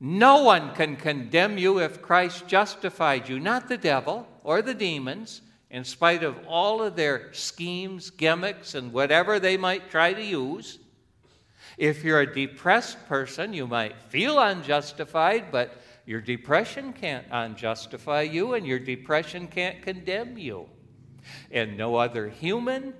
No 0.00 0.42
one 0.42 0.74
can 0.74 0.96
condemn 0.96 1.56
you 1.56 1.78
if 1.78 2.02
Christ 2.02 2.48
justified 2.48 3.28
you, 3.28 3.38
not 3.38 3.68
the 3.68 3.78
devil 3.78 4.26
or 4.42 4.60
the 4.60 4.74
demons, 4.74 5.40
in 5.70 5.84
spite 5.84 6.22
of 6.22 6.36
all 6.46 6.82
of 6.82 6.96
their 6.96 7.32
schemes, 7.32 8.10
gimmicks, 8.10 8.74
and 8.74 8.92
whatever 8.92 9.40
they 9.40 9.56
might 9.56 9.90
try 9.90 10.12
to 10.12 10.22
use. 10.22 10.78
If 11.76 12.04
you're 12.04 12.20
a 12.20 12.34
depressed 12.34 13.06
person, 13.08 13.52
you 13.52 13.66
might 13.66 14.00
feel 14.00 14.38
unjustified, 14.38 15.46
but 15.50 15.80
your 16.06 16.20
depression 16.20 16.92
can't 16.92 17.28
unjustify 17.30 18.32
you, 18.32 18.54
and 18.54 18.66
your 18.66 18.78
depression 18.78 19.48
can't 19.48 19.82
condemn 19.82 20.38
you. 20.38 20.68
And 21.50 21.76
no 21.76 21.96
other 21.96 22.28
human 22.28 22.94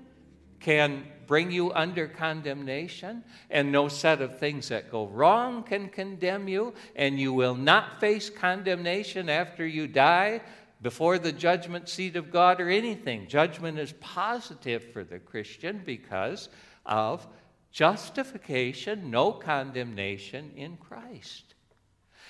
can 0.59 1.05
bring 1.25 1.51
you 1.51 1.71
under 1.73 2.07
condemnation, 2.07 3.23
and 3.49 3.71
no 3.71 3.87
set 3.87 4.21
of 4.21 4.39
things 4.39 4.67
that 4.69 4.91
go 4.91 5.07
wrong 5.07 5.63
can 5.63 5.87
condemn 5.87 6.47
you, 6.47 6.73
and 6.95 7.19
you 7.19 7.31
will 7.31 7.55
not 7.55 7.99
face 8.01 8.29
condemnation 8.29 9.29
after 9.29 9.65
you 9.65 9.87
die 9.87 10.41
before 10.81 11.17
the 11.17 11.31
judgment 11.31 11.89
seat 11.89 12.15
of 12.15 12.31
God 12.31 12.61
or 12.61 12.69
anything. 12.69 13.27
Judgment 13.27 13.79
is 13.79 13.93
positive 13.99 14.91
for 14.91 15.03
the 15.03 15.19
Christian 15.19 15.81
because 15.85 16.49
of 16.85 17.27
justification, 17.71 19.11
no 19.11 19.31
condemnation 19.31 20.51
in 20.55 20.77
Christ. 20.77 21.55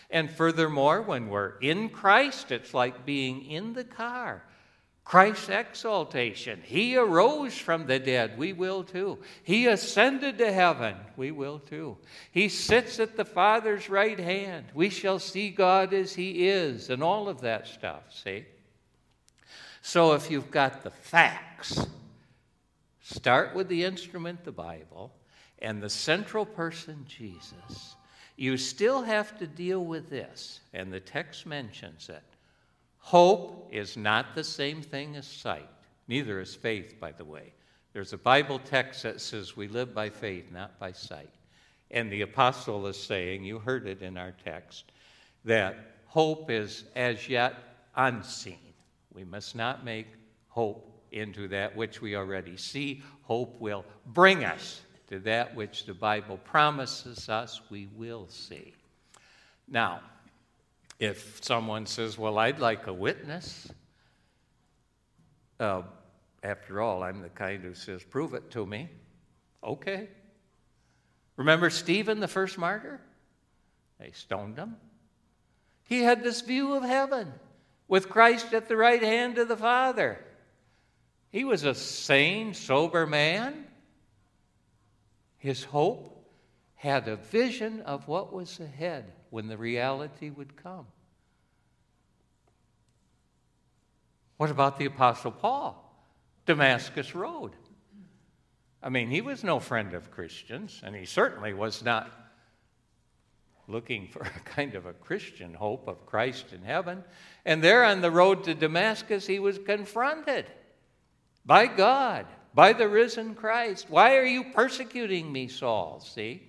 And 0.10 0.32
furthermore, 0.32 1.02
when 1.02 1.30
we're 1.30 1.58
in 1.60 1.90
Christ, 1.90 2.52
it's 2.52 2.74
like 2.74 3.06
being 3.06 3.46
in 3.46 3.74
the 3.74 3.84
car. 3.84 4.44
Christ's 5.08 5.48
exaltation. 5.48 6.62
He 6.66 6.98
arose 6.98 7.58
from 7.58 7.88
the 7.88 7.98
dead. 7.98 8.38
We 8.38 8.52
will 8.52 8.84
too. 8.84 9.20
He 9.42 9.66
ascended 9.66 10.38
to 10.40 10.52
heaven. 10.52 10.98
We 11.16 11.32
will 11.32 11.60
too. 11.60 11.98
He 12.30 12.50
sits 12.50 13.00
at 13.00 13.16
the 13.16 13.24
Father's 13.24 13.90
right 13.90 14.20
hand. 14.20 14.66
We 14.74 14.90
shall 14.90 15.18
see 15.20 15.50
God 15.50 15.94
as 15.94 16.14
He 16.14 16.50
is, 16.50 16.90
and 16.90 17.02
all 17.02 17.30
of 17.30 17.40
that 17.40 17.68
stuff, 17.68 18.02
see? 18.14 18.48
So 19.82 20.12
if 20.12 20.30
you've 20.30 20.52
got 20.52 20.84
the 20.84 20.92
facts, 20.92 21.88
start 23.02 23.56
with 23.56 23.70
the 23.70 23.86
instrument, 23.86 24.44
the 24.44 24.52
Bible, 24.52 25.14
and 25.60 25.82
the 25.82 25.90
central 25.90 26.46
person, 26.46 27.06
Jesus. 27.08 27.96
You 28.36 28.58
still 28.58 29.04
have 29.04 29.40
to 29.40 29.48
deal 29.48 29.86
with 29.86 30.10
this, 30.10 30.60
and 30.74 30.92
the 30.92 31.00
text 31.00 31.46
mentions 31.46 32.10
it. 32.10 32.24
Hope 33.08 33.70
is 33.72 33.96
not 33.96 34.36
the 34.36 34.44
same 34.44 34.82
thing 34.82 35.16
as 35.16 35.26
sight. 35.26 35.70
Neither 36.10 36.42
is 36.42 36.54
faith, 36.54 37.00
by 37.00 37.14
the 37.14 37.24
way. 37.24 37.54
There's 37.94 38.12
a 38.12 38.18
Bible 38.18 38.60
text 38.60 39.04
that 39.04 39.22
says 39.22 39.56
we 39.56 39.70
live 39.70 39.96
by 39.96 40.10
faith, 40.10 40.52
not 40.52 40.78
by 40.78 40.92
sight. 40.92 41.30
And 41.90 42.12
the 42.12 42.24
apostle 42.24 42.86
is 42.86 43.02
saying, 43.02 43.46
you 43.46 43.60
heard 43.60 43.88
it 43.88 44.02
in 44.02 44.18
our 44.18 44.34
text, 44.44 44.92
that 45.46 45.78
hope 46.06 46.52
is 46.52 46.84
as 46.98 47.30
yet 47.30 47.56
unseen. 47.96 48.74
We 49.14 49.24
must 49.24 49.56
not 49.56 49.86
make 49.86 50.08
hope 50.50 51.02
into 51.14 51.48
that 51.48 51.78
which 51.78 52.02
we 52.02 52.18
already 52.18 52.58
see. 52.58 53.02
Hope 53.22 53.58
will 53.62 53.86
bring 54.08 54.44
us 54.44 54.82
to 55.08 55.20
that 55.20 55.56
which 55.56 55.86
the 55.86 55.94
Bible 55.94 56.40
promises 56.44 57.30
us 57.30 57.62
we 57.70 57.88
will 57.96 58.28
see. 58.28 58.74
Now, 59.66 60.02
if 61.00 61.44
someone 61.44 61.86
says, 61.86 62.18
Well, 62.18 62.38
I'd 62.38 62.60
like 62.60 62.88
a 62.88 62.94
witness, 62.94 63.72
uh, 65.60 65.84
after 66.44 66.82
all, 66.82 67.04
I'm 67.04 67.22
the 67.22 67.30
kind 67.30 67.64
who 67.64 67.74
says, 67.74 68.04
Prove 68.04 68.34
it 68.34 68.52
to 68.52 68.66
me. 68.66 68.90
Okay. 69.64 70.08
Remember 71.36 71.70
Stephen, 71.70 72.20
the 72.20 72.28
first 72.28 72.58
martyr? 72.58 73.00
They 74.00 74.12
stoned 74.12 74.58
him. 74.58 74.76
He 75.84 76.02
had 76.02 76.24
this 76.24 76.42
view 76.42 76.74
of 76.74 76.84
heaven 76.84 77.32
with 77.88 78.10
Christ 78.10 78.54
at 78.54 78.68
the 78.68 78.76
right 78.76 79.02
hand 79.02 79.38
of 79.38 79.48
the 79.48 79.58
Father. 79.58 80.24
He 81.30 81.44
was 81.44 81.64
a 81.64 81.76
sane, 81.76 82.54
sober 82.54 83.06
man. 83.06 83.66
His 85.38 85.64
hope 85.64 86.14
had 86.76 87.08
a 87.08 87.16
vision 87.16 87.82
of 87.82 88.08
what 88.08 88.34
was 88.34 88.60
ahead 88.60 89.14
when 89.30 89.48
the 89.48 89.58
reality 89.58 90.30
would 90.30 90.56
come. 90.62 90.88
What 94.38 94.52
about 94.52 94.78
the 94.78 94.86
Apostle 94.86 95.32
Paul? 95.32 95.84
Damascus 96.46 97.14
Road. 97.14 97.52
I 98.82 98.90
mean, 98.90 99.10
he 99.10 99.22
was 99.22 99.44
no 99.44 99.60
friend 99.60 99.94
of 99.94 100.12
Christians, 100.12 100.82
and 100.84 100.96
he 100.96 101.06
certainly 101.06 101.54
was 101.54 101.84
not 101.84 102.12
looking 103.68 104.08
for 104.08 104.22
a 104.22 104.50
kind 104.50 104.76
of 104.76 104.86
a 104.86 104.94
Christian 104.94 105.54
hope 105.54 105.88
of 105.88 106.06
Christ 106.06 106.54
in 106.54 106.62
heaven. 106.62 107.04
And 107.46 107.62
there 107.62 107.84
on 107.84 108.02
the 108.02 108.12
road 108.12 108.46
to 108.46 108.54
Damascus, 108.54 109.28
he 109.28 109.40
was 109.40 109.60
confronted 109.60 110.46
by 111.46 111.68
God, 111.68 112.26
by 112.54 112.74
the 112.74 112.88
risen 112.88 113.36
Christ. 113.36 113.88
Why 113.90 114.16
are 114.18 114.26
you 114.26 114.46
persecuting 114.54 115.32
me, 115.32 115.48
Saul? 115.48 116.00
See? 116.00 116.44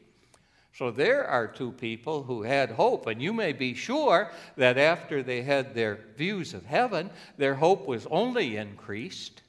So 0.78 0.92
there 0.92 1.26
are 1.26 1.48
two 1.48 1.72
people 1.72 2.22
who 2.22 2.44
had 2.44 2.70
hope, 2.70 3.08
and 3.08 3.20
you 3.20 3.32
may 3.32 3.52
be 3.52 3.74
sure 3.74 4.30
that 4.56 4.78
after 4.78 5.24
they 5.24 5.42
had 5.42 5.74
their 5.74 5.98
views 6.16 6.54
of 6.54 6.64
heaven, 6.64 7.10
their 7.36 7.56
hope 7.56 7.88
was 7.88 8.06
only 8.12 8.56
increased. 8.56 9.42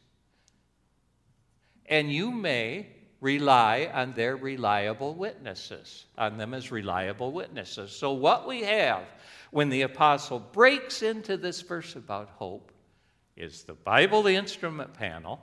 And 1.85 2.11
you 2.11 2.31
may 2.31 2.87
rely 3.21 3.91
on 3.93 4.13
their 4.13 4.37
reliable 4.37 5.13
witnesses, 5.13 6.05
on 6.17 6.39
them 6.39 6.55
as 6.55 6.71
reliable 6.71 7.31
witnesses. 7.31 7.91
So, 7.91 8.11
what 8.11 8.47
we 8.47 8.63
have 8.63 9.03
when 9.51 9.69
the 9.69 9.83
apostle 9.83 10.39
breaks 10.39 11.03
into 11.03 11.37
this 11.37 11.61
verse 11.61 11.95
about 11.95 12.29
hope 12.29 12.71
is 13.37 13.61
the 13.61 13.75
Bible, 13.75 14.23
the 14.23 14.33
instrument 14.33 14.95
panel, 14.95 15.39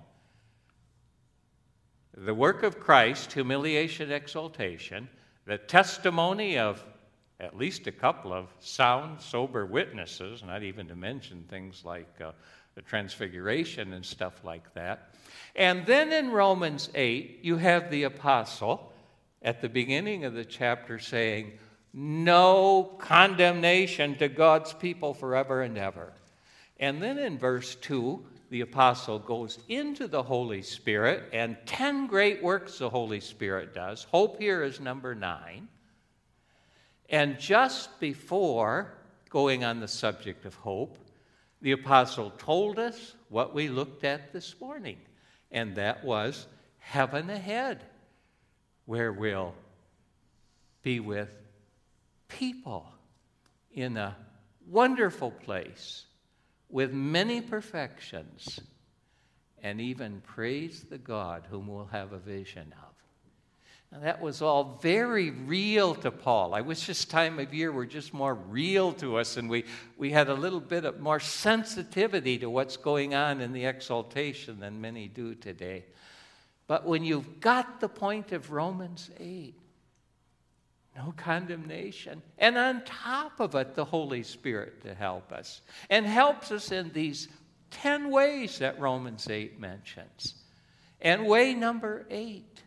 the 2.12 2.34
work 2.34 2.64
of 2.64 2.80
Christ, 2.80 3.34
humiliation, 3.34 4.10
exaltation, 4.10 5.08
the 5.46 5.58
testimony 5.58 6.58
of 6.58 6.84
at 7.38 7.56
least 7.56 7.86
a 7.86 7.92
couple 7.92 8.32
of 8.32 8.48
sound, 8.60 9.20
sober 9.20 9.66
witnesses, 9.66 10.42
not 10.42 10.62
even 10.62 10.88
to 10.88 10.96
mention 10.96 11.44
things 11.48 11.84
like 11.84 12.20
uh, 12.20 12.32
the 12.74 12.82
transfiguration 12.82 13.92
and 13.92 14.04
stuff 14.04 14.44
like 14.44 14.72
that. 14.74 15.10
And 15.54 15.86
then 15.86 16.12
in 16.12 16.30
Romans 16.30 16.90
8, 16.94 17.40
you 17.42 17.56
have 17.56 17.90
the 17.90 18.04
apostle 18.04 18.92
at 19.42 19.60
the 19.60 19.68
beginning 19.68 20.24
of 20.24 20.34
the 20.34 20.44
chapter 20.44 20.98
saying, 20.98 21.52
No 21.92 22.94
condemnation 22.98 24.16
to 24.16 24.28
God's 24.28 24.72
people 24.72 25.14
forever 25.14 25.62
and 25.62 25.78
ever. 25.78 26.12
And 26.78 27.02
then 27.02 27.18
in 27.18 27.38
verse 27.38 27.74
2, 27.76 28.24
the 28.50 28.60
apostle 28.60 29.18
goes 29.18 29.58
into 29.68 30.06
the 30.06 30.22
Holy 30.22 30.62
Spirit, 30.62 31.24
and 31.32 31.56
10 31.66 32.06
great 32.06 32.42
works 32.42 32.78
the 32.78 32.88
Holy 32.88 33.20
Spirit 33.20 33.74
does. 33.74 34.04
Hope 34.04 34.38
here 34.38 34.62
is 34.62 34.80
number 34.80 35.14
nine. 35.14 35.68
And 37.08 37.38
just 37.38 38.00
before 38.00 38.94
going 39.30 39.64
on 39.64 39.80
the 39.80 39.88
subject 39.88 40.44
of 40.44 40.54
hope, 40.54 40.98
the 41.60 41.72
apostle 41.72 42.30
told 42.38 42.78
us 42.78 43.14
what 43.28 43.54
we 43.54 43.68
looked 43.68 44.04
at 44.04 44.32
this 44.32 44.60
morning, 44.60 44.98
and 45.50 45.74
that 45.76 46.04
was 46.04 46.46
heaven 46.78 47.30
ahead, 47.30 47.82
where 48.84 49.12
we'll 49.12 49.54
be 50.82 51.00
with 51.00 51.30
people 52.28 52.86
in 53.72 53.96
a 53.96 54.16
wonderful 54.68 55.30
place 55.30 56.05
with 56.68 56.92
many 56.92 57.40
perfections, 57.40 58.60
and 59.62 59.80
even 59.80 60.20
praise 60.20 60.84
the 60.88 60.98
God 60.98 61.44
whom 61.50 61.66
we'll 61.66 61.86
have 61.86 62.12
a 62.12 62.18
vision 62.18 62.72
of. 62.82 62.86
Now, 63.92 64.00
that 64.00 64.20
was 64.20 64.42
all 64.42 64.78
very 64.82 65.30
real 65.30 65.94
to 65.96 66.10
Paul. 66.10 66.54
I 66.54 66.60
wish 66.60 66.86
this 66.86 67.04
time 67.04 67.38
of 67.38 67.54
year 67.54 67.70
were 67.70 67.86
just 67.86 68.12
more 68.12 68.34
real 68.34 68.92
to 68.94 69.16
us 69.16 69.36
and 69.36 69.48
we, 69.48 69.64
we 69.96 70.10
had 70.10 70.28
a 70.28 70.34
little 70.34 70.60
bit 70.60 70.84
of 70.84 71.00
more 71.00 71.20
sensitivity 71.20 72.36
to 72.38 72.50
what's 72.50 72.76
going 72.76 73.14
on 73.14 73.40
in 73.40 73.52
the 73.52 73.64
exaltation 73.64 74.58
than 74.58 74.80
many 74.80 75.06
do 75.06 75.34
today. 75.36 75.84
But 76.66 76.84
when 76.84 77.04
you've 77.04 77.38
got 77.40 77.80
the 77.80 77.88
point 77.88 78.32
of 78.32 78.50
Romans 78.50 79.10
8, 79.18 79.54
no 80.96 81.12
condemnation. 81.16 82.22
And 82.38 82.56
on 82.56 82.84
top 82.84 83.40
of 83.40 83.54
it, 83.54 83.74
the 83.74 83.84
Holy 83.84 84.22
Spirit 84.22 84.82
to 84.82 84.94
help 84.94 85.32
us. 85.32 85.60
And 85.90 86.06
helps 86.06 86.50
us 86.50 86.72
in 86.72 86.92
these 86.92 87.28
10 87.70 88.10
ways 88.10 88.58
that 88.60 88.80
Romans 88.80 89.28
8 89.28 89.60
mentions. 89.60 90.34
And 91.00 91.26
way 91.26 91.54
number 91.54 92.06
eight, 92.10 92.62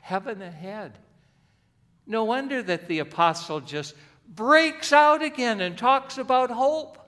heaven 0.00 0.42
ahead. 0.42 0.98
No 2.06 2.24
wonder 2.24 2.62
that 2.62 2.88
the 2.88 2.98
apostle 2.98 3.60
just 3.60 3.94
breaks 4.26 4.92
out 4.92 5.22
again 5.22 5.60
and 5.60 5.78
talks 5.78 6.18
about 6.18 6.50
hope. 6.50 6.98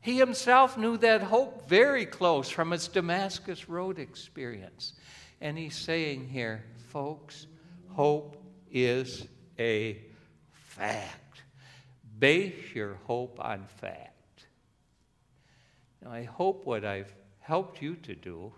He 0.00 0.18
himself 0.18 0.76
knew 0.76 0.98
that 0.98 1.22
hope 1.22 1.66
very 1.66 2.04
close 2.04 2.50
from 2.50 2.72
his 2.72 2.88
Damascus 2.88 3.70
Road 3.70 3.98
experience. 3.98 4.92
And 5.40 5.56
he's 5.56 5.76
saying 5.76 6.28
here, 6.28 6.64
folks, 6.88 7.46
hope 7.94 8.36
is 8.70 9.26
a 9.58 9.98
fact. 10.52 11.42
Base 12.18 12.74
your 12.74 12.94
hope 13.06 13.38
on 13.40 13.64
fact. 13.80 14.46
Now, 16.02 16.10
I 16.12 16.24
hope 16.24 16.66
what 16.66 16.84
I've 16.84 17.12
helped 17.40 17.80
you 17.80 17.96
to 17.96 18.14
do 18.14 18.52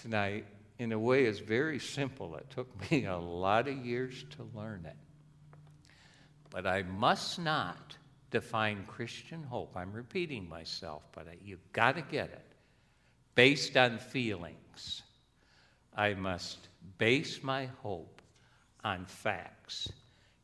tonight, 0.00 0.46
in 0.78 0.92
a 0.92 0.98
way, 0.98 1.24
is 1.24 1.40
very 1.40 1.78
simple. 1.78 2.36
It 2.36 2.48
took 2.50 2.90
me 2.90 3.04
a 3.04 3.18
lot 3.18 3.68
of 3.68 3.84
years 3.84 4.24
to 4.36 4.48
learn 4.58 4.84
it. 4.86 4.96
But 6.50 6.66
I 6.66 6.82
must 6.82 7.38
not 7.38 7.96
define 8.30 8.84
Christian 8.86 9.42
hope. 9.42 9.76
I'm 9.76 9.92
repeating 9.92 10.48
myself, 10.48 11.02
but 11.12 11.26
you've 11.44 11.72
got 11.72 11.96
to 11.96 12.02
get 12.02 12.30
it. 12.30 12.46
Based 13.34 13.76
on 13.76 13.98
feelings. 13.98 15.02
I 15.96 16.14
must 16.14 16.58
base 16.98 17.42
my 17.42 17.66
hope 17.82 18.19
on 18.84 19.04
facts. 19.06 19.90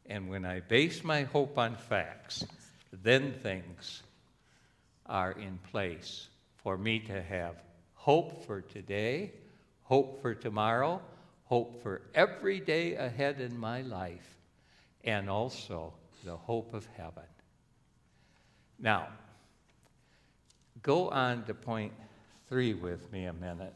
And 0.06 0.28
when 0.28 0.44
I 0.44 0.60
base 0.60 1.02
my 1.02 1.22
hope 1.22 1.58
on 1.58 1.76
facts, 1.76 2.44
then 2.92 3.32
things 3.32 4.02
are 5.06 5.32
in 5.32 5.58
place 5.70 6.28
for 6.62 6.76
me 6.76 7.00
to 7.00 7.22
have 7.22 7.56
hope 7.94 8.46
for 8.46 8.60
today, 8.60 9.32
hope 9.82 10.22
for 10.22 10.34
tomorrow, 10.34 11.00
hope 11.46 11.82
for 11.82 12.02
every 12.14 12.60
day 12.60 12.94
ahead 12.94 13.40
in 13.40 13.58
my 13.58 13.82
life, 13.82 14.36
and 15.04 15.28
also 15.28 15.92
the 16.24 16.36
hope 16.36 16.74
of 16.74 16.86
heaven. 16.96 17.24
Now, 18.78 19.08
go 20.82 21.08
on 21.08 21.44
to 21.44 21.54
point 21.54 21.92
three 22.48 22.74
with 22.74 23.10
me 23.12 23.24
a 23.24 23.32
minute. 23.32 23.74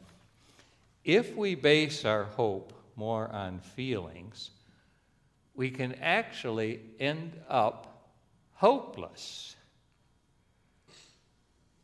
If 1.03 1.35
we 1.35 1.55
base 1.55 2.05
our 2.05 2.23
hope 2.23 2.73
more 2.95 3.27
on 3.29 3.59
feelings, 3.59 4.51
we 5.53 5.69
can 5.69 5.93
actually 5.95 6.81
end 6.99 7.39
up 7.49 8.11
hopeless. 8.53 9.55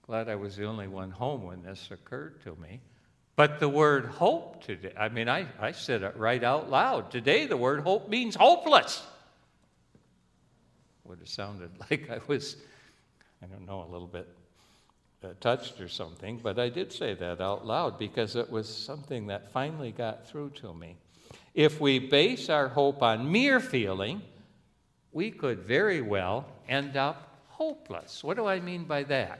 Glad 0.04 0.30
I 0.30 0.36
was 0.36 0.56
the 0.56 0.66
only 0.66 0.88
one 0.88 1.12
home 1.12 1.44
when 1.44 1.64
this 1.64 1.90
occurred 1.92 2.42
to 2.44 2.56
me. 2.56 2.80
But 3.36 3.60
the 3.60 3.70
word 3.70 4.06
hope 4.06 4.64
today, 4.64 4.94
I 4.98 5.10
mean, 5.10 5.30
I, 5.30 5.46
I 5.60 5.72
said 5.72 6.02
it 6.02 6.18
right 6.18 6.44
out 6.44 6.70
loud. 6.72 7.12
Today, 7.12 7.46
the 7.46 7.58
word 7.58 7.82
hope 7.82 8.10
means 8.10 8.36
hopeless. 8.36 9.06
Would 11.04 11.20
have 11.20 11.28
sounded 11.28 11.72
like 11.92 12.10
I 12.10 12.20
was 12.28 12.58
I 13.42 13.46
don't 13.46 13.66
know, 13.66 13.84
a 13.84 13.90
little 13.92 14.08
bit 14.08 14.28
uh, 15.24 15.30
touched 15.40 15.82
or 15.82 15.88
something, 15.88 16.40
but 16.42 16.60
I 16.60 16.70
did 16.70 16.94
say 16.94 17.14
that 17.16 17.42
out 17.42 17.66
loud 17.66 17.98
because 17.98 18.36
it 18.36 18.50
was 18.50 18.68
something 18.68 19.28
that 19.28 19.52
finally 19.52 19.92
got 19.92 20.28
through 20.28 20.52
to 20.62 20.74
me. 20.74 20.96
If 21.54 21.80
we 21.82 21.98
base 21.98 22.50
our 22.50 22.68
hope 22.68 23.02
on 23.02 23.32
mere 23.32 23.60
feeling, 23.60 24.22
we 25.12 25.32
could 25.32 25.60
very 25.60 26.02
well 26.02 26.46
end 26.70 26.96
up 26.96 27.36
hopeless. 27.48 28.24
What 28.24 28.38
do 28.38 28.46
I 28.46 28.60
mean 28.60 28.84
by 28.84 29.04
that? 29.04 29.40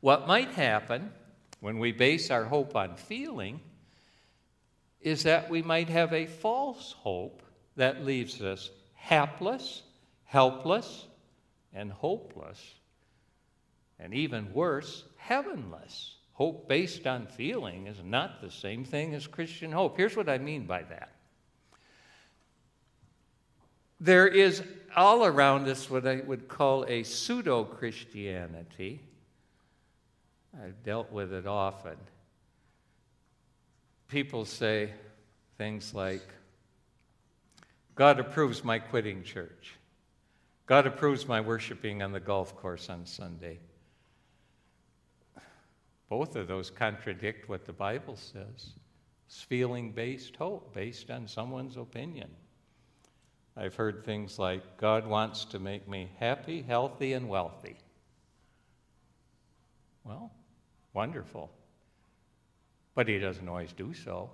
What 0.00 0.28
might 0.28 0.50
happen 0.50 1.10
when 1.58 1.80
we 1.80 1.90
base 1.90 2.30
our 2.30 2.44
hope 2.44 2.76
on 2.76 2.94
feeling 2.94 3.58
is 5.00 5.24
that 5.24 5.50
we 5.50 5.62
might 5.62 5.88
have 5.88 6.12
a 6.12 6.26
false 6.26 6.92
hope 6.92 7.42
that 7.74 8.04
leaves 8.04 8.40
us 8.40 8.70
hapless, 8.94 9.82
helpless, 10.24 11.06
and 11.74 11.90
hopeless, 11.90 12.75
and 13.98 14.14
even 14.14 14.52
worse, 14.52 15.04
heavenless. 15.16 16.14
Hope 16.32 16.68
based 16.68 17.06
on 17.06 17.26
feeling 17.26 17.86
is 17.86 18.02
not 18.04 18.40
the 18.40 18.50
same 18.50 18.84
thing 18.84 19.14
as 19.14 19.26
Christian 19.26 19.72
hope. 19.72 19.96
Here's 19.96 20.16
what 20.16 20.28
I 20.28 20.38
mean 20.38 20.66
by 20.66 20.82
that. 20.82 21.12
There 24.00 24.28
is 24.28 24.62
all 24.94 25.24
around 25.24 25.66
us 25.68 25.88
what 25.88 26.06
I 26.06 26.16
would 26.16 26.48
call 26.48 26.84
a 26.86 27.02
pseudo 27.02 27.64
Christianity. 27.64 29.00
I've 30.62 30.82
dealt 30.82 31.10
with 31.10 31.32
it 31.32 31.46
often. 31.46 31.96
People 34.08 34.44
say 34.44 34.92
things 35.56 35.94
like, 35.94 36.22
God 37.94 38.20
approves 38.20 38.62
my 38.62 38.78
quitting 38.78 39.22
church. 39.22 39.74
God 40.66 40.86
approves 40.86 41.26
my 41.26 41.40
worshiping 41.40 42.02
on 42.02 42.12
the 42.12 42.20
golf 42.20 42.54
course 42.56 42.90
on 42.90 43.06
Sunday. 43.06 43.58
Both 46.08 46.36
of 46.36 46.46
those 46.46 46.70
contradict 46.70 47.48
what 47.48 47.66
the 47.66 47.72
Bible 47.72 48.16
says. 48.16 48.74
It's 49.26 49.42
feeling 49.42 49.90
based 49.90 50.36
hope, 50.36 50.72
based 50.72 51.10
on 51.10 51.26
someone's 51.26 51.76
opinion. 51.76 52.28
I've 53.56 53.74
heard 53.74 54.04
things 54.04 54.38
like, 54.38 54.76
God 54.76 55.06
wants 55.06 55.44
to 55.46 55.58
make 55.58 55.88
me 55.88 56.10
happy, 56.18 56.62
healthy, 56.62 57.14
and 57.14 57.28
wealthy. 57.28 57.76
Well, 60.04 60.30
wonderful. 60.92 61.50
But 62.94 63.08
He 63.08 63.18
doesn't 63.18 63.48
always 63.48 63.72
do 63.72 63.92
so. 63.92 64.30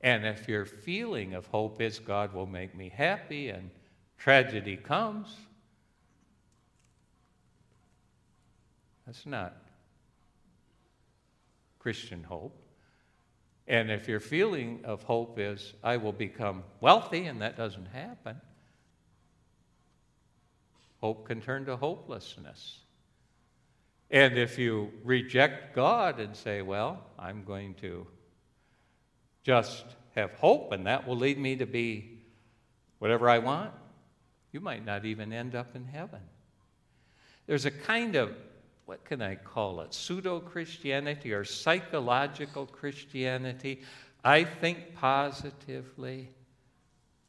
And 0.00 0.26
if 0.26 0.48
your 0.48 0.64
feeling 0.64 1.34
of 1.34 1.46
hope 1.46 1.80
is 1.80 1.98
God 1.98 2.32
will 2.32 2.46
make 2.46 2.74
me 2.74 2.88
happy 2.88 3.50
and 3.50 3.70
tragedy 4.18 4.76
comes, 4.76 5.36
that's 9.06 9.26
not 9.26 9.54
Christian 11.80 12.22
hope. 12.22 12.56
And 13.66 13.90
if 13.90 14.06
your 14.06 14.20
feeling 14.20 14.82
of 14.84 15.02
hope 15.02 15.38
is, 15.38 15.74
I 15.82 15.96
will 15.96 16.12
become 16.12 16.62
wealthy, 16.80 17.26
and 17.26 17.42
that 17.42 17.56
doesn't 17.56 17.86
happen, 17.86 18.40
hope 21.00 21.26
can 21.26 21.40
turn 21.40 21.64
to 21.66 21.76
hopelessness. 21.76 22.78
And 24.10 24.36
if 24.36 24.58
you 24.58 24.90
reject 25.04 25.74
God 25.74 26.20
and 26.20 26.36
say, 26.36 26.62
well, 26.62 27.02
I'm 27.18 27.44
going 27.44 27.74
to 27.74 28.06
just 29.44 29.84
have 30.16 30.32
hope, 30.32 30.72
and 30.72 30.86
that 30.86 31.06
will 31.06 31.16
lead 31.16 31.38
me 31.38 31.56
to 31.56 31.66
be 31.66 32.18
whatever 32.98 33.30
I 33.30 33.38
want, 33.38 33.72
you 34.52 34.60
might 34.60 34.84
not 34.84 35.04
even 35.04 35.32
end 35.32 35.54
up 35.54 35.76
in 35.76 35.84
heaven. 35.86 36.20
There's 37.46 37.66
a 37.66 37.70
kind 37.70 38.16
of, 38.16 38.34
what 38.90 39.04
can 39.04 39.22
I 39.22 39.36
call 39.36 39.82
it, 39.82 39.94
pseudo 39.94 40.40
Christianity 40.40 41.32
or 41.32 41.44
psychological 41.44 42.66
Christianity. 42.66 43.82
I 44.24 44.42
think 44.42 44.96
positively. 44.96 46.28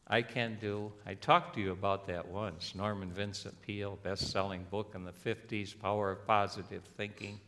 I 0.07 0.23
can 0.23 0.57
do. 0.59 0.91
I 1.05 1.13
talked 1.13 1.53
to 1.53 1.61
you 1.61 1.71
about 1.71 2.07
that 2.07 2.27
once. 2.27 2.73
Norman 2.73 3.11
Vincent 3.11 3.61
Peale, 3.61 3.99
best 4.01 4.31
selling 4.31 4.65
book 4.71 4.93
in 4.95 5.05
the 5.05 5.11
50s, 5.11 5.79
Power 5.79 6.09
of 6.09 6.25
Positive 6.25 6.81
Thinking. 6.97 7.39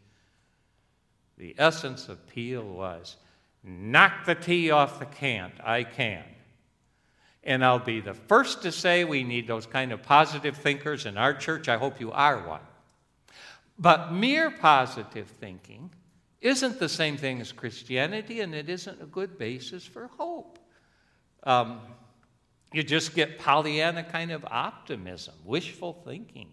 The 1.40 1.56
essence 1.58 2.08
of 2.08 2.28
Peale 2.28 2.62
was 2.62 3.16
knock 3.64 4.26
the 4.28 4.36
tea 4.36 4.70
off 4.70 5.00
the 5.00 5.08
can't. 5.08 5.56
I 5.64 5.86
can. 5.86 6.24
And 7.44 7.66
I'll 7.66 7.80
be 7.80 8.00
the 8.00 8.14
first 8.14 8.62
to 8.62 8.72
say 8.72 9.06
we 9.06 9.24
need 9.24 9.48
those 9.48 9.66
kind 9.66 9.92
of 9.92 10.04
positive 10.04 10.56
thinkers 10.56 11.08
in 11.08 11.18
our 11.18 11.34
church. 11.34 11.68
I 11.68 11.78
hope 11.78 12.00
you 12.00 12.12
are 12.12 12.48
one. 12.48 12.62
But 13.78 14.14
mere 14.14 14.52
positive 14.52 15.28
thinking 15.28 15.92
isn't 16.42 16.80
the 16.80 16.90
same 16.90 17.18
thing 17.18 17.42
as 17.42 17.52
Christianity, 17.52 18.42
and 18.42 18.54
it 18.54 18.70
isn't 18.70 19.02
a 19.02 19.06
good 19.06 19.38
basis 19.38 19.86
for 19.86 20.08
hope. 20.08 20.60
Um, 21.44 21.80
you 22.74 22.84
just 22.84 23.16
get 23.16 23.40
Pollyanna 23.40 24.04
kind 24.04 24.32
of 24.32 24.44
optimism, 24.46 25.36
wishful 25.46 26.02
thinking, 26.06 26.50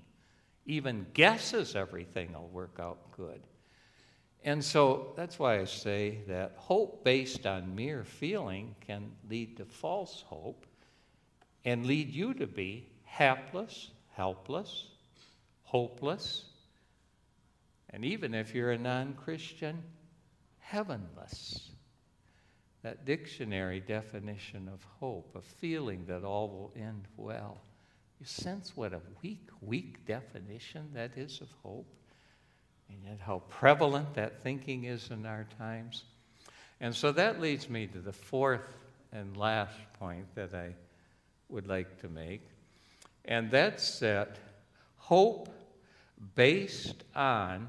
even 0.66 1.06
guesses 1.14 1.74
everything 1.74 2.32
will 2.32 2.48
work 2.48 2.78
out 2.80 3.10
good. 3.16 3.40
And 4.44 4.64
so 4.64 5.12
that's 5.16 5.38
why 5.38 5.60
I 5.60 5.64
say 5.64 6.20
that 6.28 6.54
hope 6.56 7.04
based 7.04 7.46
on 7.46 7.74
mere 7.74 8.04
feeling 8.04 8.74
can 8.80 9.10
lead 9.28 9.56
to 9.58 9.64
false 9.64 10.24
hope 10.26 10.66
and 11.64 11.84
lead 11.84 12.08
you 12.10 12.32
to 12.34 12.46
be 12.46 12.88
hapless, 13.04 13.90
helpless, 14.12 14.88
hopeless, 15.62 16.44
and 17.92 18.04
even 18.04 18.34
if 18.34 18.54
you're 18.54 18.70
a 18.70 18.78
non 18.78 19.14
Christian, 19.14 19.82
heavenless. 20.58 21.70
That 22.82 23.04
dictionary 23.04 23.80
definition 23.80 24.70
of 24.72 24.82
hope, 25.00 25.36
a 25.36 25.42
feeling 25.42 26.06
that 26.06 26.24
all 26.24 26.48
will 26.48 26.72
end 26.80 27.08
well. 27.16 27.58
You 28.18 28.26
sense 28.26 28.74
what 28.74 28.94
a 28.94 29.00
weak, 29.22 29.48
weak 29.60 30.06
definition 30.06 30.88
that 30.94 31.10
is 31.16 31.40
of 31.40 31.48
hope, 31.62 31.92
and 32.88 32.98
yet 33.04 33.18
how 33.20 33.42
prevalent 33.48 34.14
that 34.14 34.42
thinking 34.42 34.84
is 34.84 35.10
in 35.10 35.26
our 35.26 35.46
times. 35.58 36.04
And 36.80 36.94
so 36.94 37.12
that 37.12 37.40
leads 37.40 37.68
me 37.68 37.86
to 37.88 37.98
the 37.98 38.12
fourth 38.12 38.78
and 39.12 39.36
last 39.36 39.76
point 39.98 40.34
that 40.34 40.54
I 40.54 40.74
would 41.48 41.66
like 41.66 42.00
to 42.00 42.08
make, 42.08 42.46
and 43.26 43.50
that's 43.50 43.98
that 43.98 44.38
hope 44.96 45.50
based 46.34 47.04
on 47.14 47.68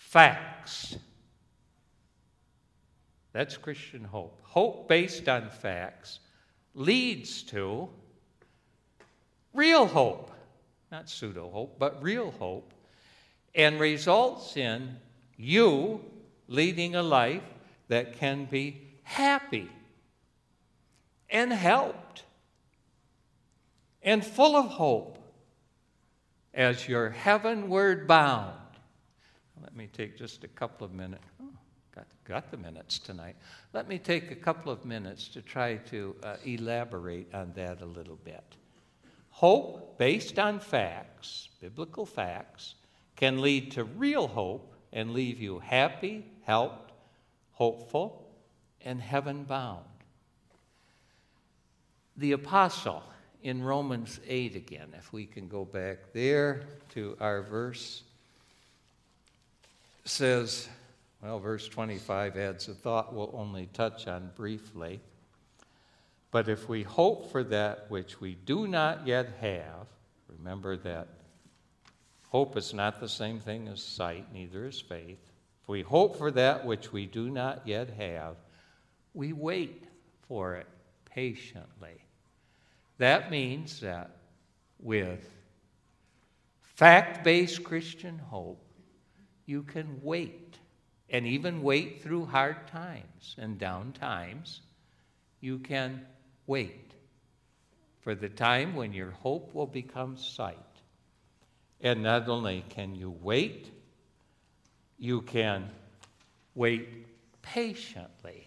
facts. 0.00 0.96
That's 3.32 3.56
Christian 3.56 4.02
hope. 4.02 4.40
Hope 4.42 4.88
based 4.88 5.28
on 5.28 5.50
facts 5.50 6.18
leads 6.74 7.42
to 7.44 7.88
real 9.52 9.86
hope, 9.86 10.32
not 10.90 11.08
pseudo 11.08 11.48
hope, 11.50 11.78
but 11.78 12.02
real 12.02 12.32
hope, 12.32 12.72
and 13.54 13.78
results 13.78 14.56
in 14.56 14.96
you 15.36 16.00
leading 16.48 16.96
a 16.96 17.02
life 17.02 17.44
that 17.88 18.18
can 18.18 18.46
be 18.46 18.80
happy 19.02 19.70
and 21.28 21.52
helped 21.52 22.24
and 24.02 24.24
full 24.24 24.56
of 24.56 24.66
hope 24.66 25.18
as 26.54 26.88
you're 26.88 27.10
heavenward 27.10 28.08
bound. 28.08 28.59
Let 29.62 29.76
me 29.76 29.88
take 29.92 30.16
just 30.16 30.44
a 30.44 30.48
couple 30.48 30.84
of 30.84 30.92
minutes. 30.92 31.22
Oh, 31.42 31.48
got, 31.94 32.06
got 32.24 32.50
the 32.50 32.56
minutes 32.56 32.98
tonight. 32.98 33.36
Let 33.72 33.88
me 33.88 33.98
take 33.98 34.30
a 34.30 34.36
couple 34.36 34.72
of 34.72 34.84
minutes 34.84 35.28
to 35.28 35.42
try 35.42 35.76
to 35.76 36.16
uh, 36.22 36.36
elaborate 36.44 37.34
on 37.34 37.52
that 37.56 37.82
a 37.82 37.86
little 37.86 38.18
bit. 38.24 38.56
Hope 39.30 39.98
based 39.98 40.38
on 40.38 40.60
facts, 40.60 41.48
biblical 41.60 42.06
facts, 42.06 42.74
can 43.16 43.40
lead 43.40 43.72
to 43.72 43.84
real 43.84 44.26
hope 44.28 44.74
and 44.92 45.12
leave 45.12 45.40
you 45.40 45.58
happy, 45.58 46.24
helped, 46.42 46.92
hopeful, 47.52 48.26
and 48.82 49.00
heaven 49.00 49.44
bound. 49.44 49.84
The 52.16 52.32
apostle 52.32 53.02
in 53.42 53.62
Romans 53.62 54.20
8 54.26 54.56
again, 54.56 54.94
if 54.98 55.12
we 55.12 55.26
can 55.26 55.48
go 55.48 55.64
back 55.64 56.12
there 56.12 56.62
to 56.90 57.16
our 57.20 57.42
verse, 57.42 58.02
says, 60.10 60.68
well, 61.22 61.38
verse 61.38 61.68
25 61.68 62.36
adds 62.36 62.68
a 62.68 62.74
thought 62.74 63.14
we'll 63.14 63.30
only 63.34 63.66
touch 63.72 64.06
on 64.06 64.30
briefly. 64.34 65.00
But 66.30 66.48
if 66.48 66.68
we 66.68 66.82
hope 66.82 67.30
for 67.30 67.42
that 67.44 67.90
which 67.90 68.20
we 68.20 68.34
do 68.34 68.66
not 68.66 69.06
yet 69.06 69.36
have, 69.40 69.86
remember 70.28 70.76
that 70.78 71.08
hope 72.28 72.56
is 72.56 72.72
not 72.72 73.00
the 73.00 73.08
same 73.08 73.40
thing 73.40 73.68
as 73.68 73.82
sight, 73.82 74.32
neither 74.32 74.66
is 74.66 74.80
faith. 74.80 75.18
If 75.62 75.68
we 75.68 75.82
hope 75.82 76.16
for 76.16 76.30
that 76.32 76.64
which 76.64 76.92
we 76.92 77.06
do 77.06 77.30
not 77.30 77.66
yet 77.66 77.90
have, 77.90 78.36
we 79.14 79.32
wait 79.32 79.84
for 80.28 80.54
it 80.56 80.66
patiently. 81.04 82.04
That 82.98 83.30
means 83.30 83.80
that 83.80 84.16
with 84.78 85.28
fact 86.62 87.24
based 87.24 87.64
Christian 87.64 88.18
hope, 88.18 88.64
you 89.50 89.64
can 89.64 90.00
wait, 90.02 90.56
and 91.10 91.26
even 91.26 91.62
wait 91.62 92.02
through 92.02 92.26
hard 92.26 92.68
times 92.68 93.34
and 93.36 93.58
down 93.58 93.92
times. 93.92 94.60
You 95.40 95.58
can 95.58 96.06
wait 96.46 96.92
for 98.02 98.14
the 98.14 98.28
time 98.28 98.76
when 98.76 98.92
your 98.92 99.10
hope 99.10 99.52
will 99.52 99.66
become 99.66 100.16
sight. 100.16 100.56
And 101.80 102.04
not 102.04 102.28
only 102.28 102.64
can 102.68 102.94
you 102.94 103.10
wait, 103.10 103.68
you 104.98 105.22
can 105.22 105.68
wait 106.54 107.06
patiently 107.42 108.46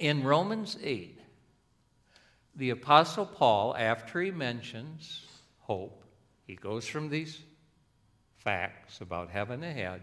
In 0.00 0.24
Romans 0.24 0.78
8, 0.82 1.20
the 2.56 2.70
Apostle 2.70 3.26
Paul, 3.26 3.76
after 3.76 4.22
he 4.22 4.30
mentions 4.30 5.26
hope, 5.58 5.99
he 6.50 6.56
goes 6.56 6.84
from 6.84 7.10
these 7.10 7.38
facts 8.38 9.00
about 9.00 9.30
heaven 9.30 9.62
ahead 9.62 10.00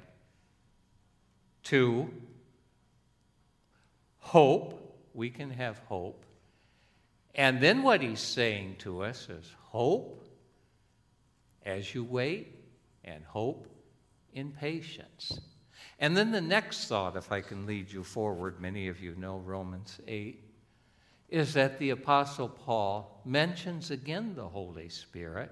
to 1.63 2.09
hope. 4.19 4.97
We 5.13 5.29
can 5.29 5.49
have 5.49 5.77
hope. 5.89 6.25
And 7.35 7.59
then 7.59 7.83
what 7.83 8.01
he's 8.01 8.21
saying 8.21 8.77
to 8.79 9.03
us 9.03 9.27
is 9.27 9.51
hope 9.59 10.25
as 11.65 11.93
you 11.93 12.05
wait, 12.05 12.55
and 13.03 13.25
hope 13.25 13.67
in 14.31 14.53
patience. 14.53 15.37
And 15.99 16.15
then 16.15 16.31
the 16.31 16.39
next 16.39 16.87
thought, 16.87 17.17
if 17.17 17.29
I 17.29 17.41
can 17.41 17.65
lead 17.65 17.91
you 17.91 18.05
forward, 18.05 18.61
many 18.61 18.87
of 18.87 19.01
you 19.01 19.15
know 19.15 19.39
Romans 19.39 19.99
8, 20.07 20.41
is 21.27 21.53
that 21.55 21.77
the 21.77 21.89
Apostle 21.89 22.47
Paul 22.47 23.21
mentions 23.25 23.91
again 23.91 24.33
the 24.33 24.47
Holy 24.47 24.87
Spirit, 24.87 25.51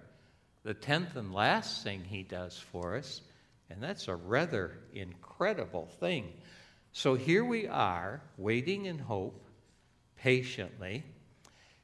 the 0.65 0.73
tenth 0.73 1.15
and 1.15 1.31
last 1.31 1.83
thing 1.83 2.03
he 2.03 2.23
does 2.23 2.57
for 2.57 2.97
us, 2.97 3.21
and 3.69 3.81
that's 3.81 4.07
a 4.07 4.15
rather 4.15 4.79
incredible 4.93 5.85
thing. 5.99 6.33
So 6.91 7.13
here 7.13 7.45
we 7.45 7.67
are, 7.67 8.19
waiting 8.35 8.85
in 8.85 8.97
hope, 8.97 9.45
patiently. 10.17 11.03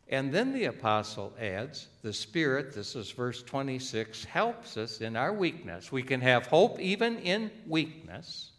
And 0.08 0.34
then 0.34 0.52
the 0.52 0.66
apostle 0.66 1.32
adds, 1.40 1.90
the 2.02 2.12
Spirit, 2.12 2.74
this 2.74 2.96
is 2.96 3.12
verse 3.12 3.44
26, 3.44 4.26
helps 4.26 4.76
us 4.78 5.00
in 5.00 5.16
our 5.16 5.32
weakness. 5.32 5.92
We 5.92 6.02
can 6.02 6.20
have 6.22 6.48
hope 6.48 6.80
even 6.80 7.20
in 7.20 7.52
weakness. 7.68 8.52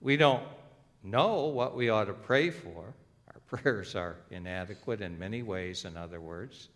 We 0.00 0.16
don't 0.16 0.44
know 1.02 1.46
what 1.46 1.74
we 1.74 1.90
ought 1.90 2.04
to 2.04 2.14
pray 2.14 2.50
for. 2.50 2.94
Our 3.34 3.40
prayers 3.58 3.96
are 3.96 4.16
inadequate 4.30 5.00
in 5.00 5.18
many 5.18 5.42
ways, 5.42 5.84
in 5.84 5.96
other 5.96 6.20
words. 6.20 6.68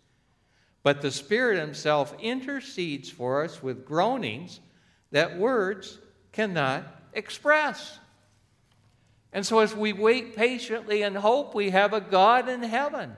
But 0.85 1.01
the 1.01 1.09
Spirit 1.09 1.57
Himself 1.57 2.13
intercedes 2.19 3.09
for 3.09 3.43
us 3.43 3.63
with 3.63 3.87
groanings 3.87 4.59
that 5.09 5.35
words 5.35 5.97
cannot 6.31 6.85
express. 7.11 7.97
And 9.33 9.43
so, 9.43 9.61
as 9.61 9.75
we 9.75 9.93
wait 9.93 10.35
patiently 10.35 11.01
and 11.01 11.17
hope, 11.17 11.55
we 11.55 11.71
have 11.71 11.93
a 11.93 12.01
God 12.01 12.47
in 12.49 12.61
heaven 12.61 13.17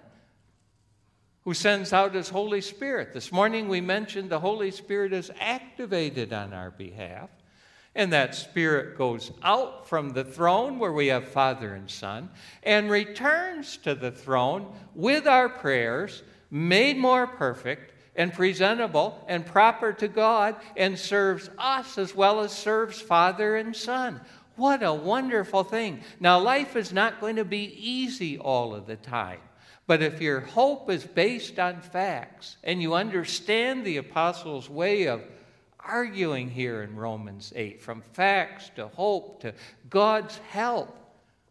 who 1.43 1.53
sends 1.53 1.91
out 1.91 2.15
His 2.15 2.29
Holy 2.29 2.61
Spirit. 2.61 3.11
This 3.11 3.33
morning 3.33 3.67
we 3.67 3.81
mentioned 3.81 4.29
the 4.29 4.39
Holy 4.39 4.71
Spirit 4.71 5.11
is 5.11 5.29
activated 5.37 6.31
on 6.31 6.53
our 6.53 6.71
behalf. 6.71 7.29
And 7.93 8.13
that 8.13 8.33
spirit 8.33 8.97
goes 8.97 9.29
out 9.43 9.89
from 9.89 10.11
the 10.11 10.23
throne 10.23 10.79
where 10.79 10.93
we 10.93 11.07
have 11.07 11.27
Father 11.27 11.73
and 11.73 11.91
Son 11.91 12.29
and 12.63 12.89
returns 12.89 13.75
to 13.77 13.93
the 13.93 14.11
throne 14.11 14.73
with 14.95 15.27
our 15.27 15.49
prayers 15.49 16.23
made 16.49 16.97
more 16.97 17.27
perfect 17.27 17.93
and 18.15 18.33
presentable 18.33 19.23
and 19.27 19.45
proper 19.45 19.93
to 19.93 20.07
God 20.07 20.55
and 20.75 20.97
serves 20.97 21.49
us 21.57 21.97
as 21.97 22.15
well 22.15 22.41
as 22.41 22.51
serves 22.51 22.99
Father 22.99 23.55
and 23.55 23.75
Son. 23.75 24.21
What 24.55 24.81
a 24.81 24.93
wonderful 24.93 25.63
thing. 25.63 26.01
Now, 26.19 26.39
life 26.39 26.75
is 26.75 26.91
not 26.91 27.21
going 27.21 27.35
to 27.35 27.45
be 27.45 27.73
easy 27.77 28.39
all 28.39 28.73
of 28.73 28.87
the 28.87 28.95
time. 28.95 29.39
But 29.85 30.01
if 30.01 30.19
your 30.19 30.41
hope 30.41 30.89
is 30.89 31.05
based 31.05 31.59
on 31.59 31.79
facts 31.79 32.57
and 32.63 32.81
you 32.81 32.95
understand 32.95 33.85
the 33.85 33.97
apostles' 33.97 34.69
way 34.69 35.07
of 35.07 35.21
arguing 35.79 36.49
here 36.49 36.83
in 36.83 36.95
Romans 36.95 37.53
8 37.55 37.81
from 37.81 38.01
facts 38.13 38.69
to 38.75 38.87
hope 38.89 39.41
to 39.41 39.53
God's 39.89 40.37
help. 40.49 40.95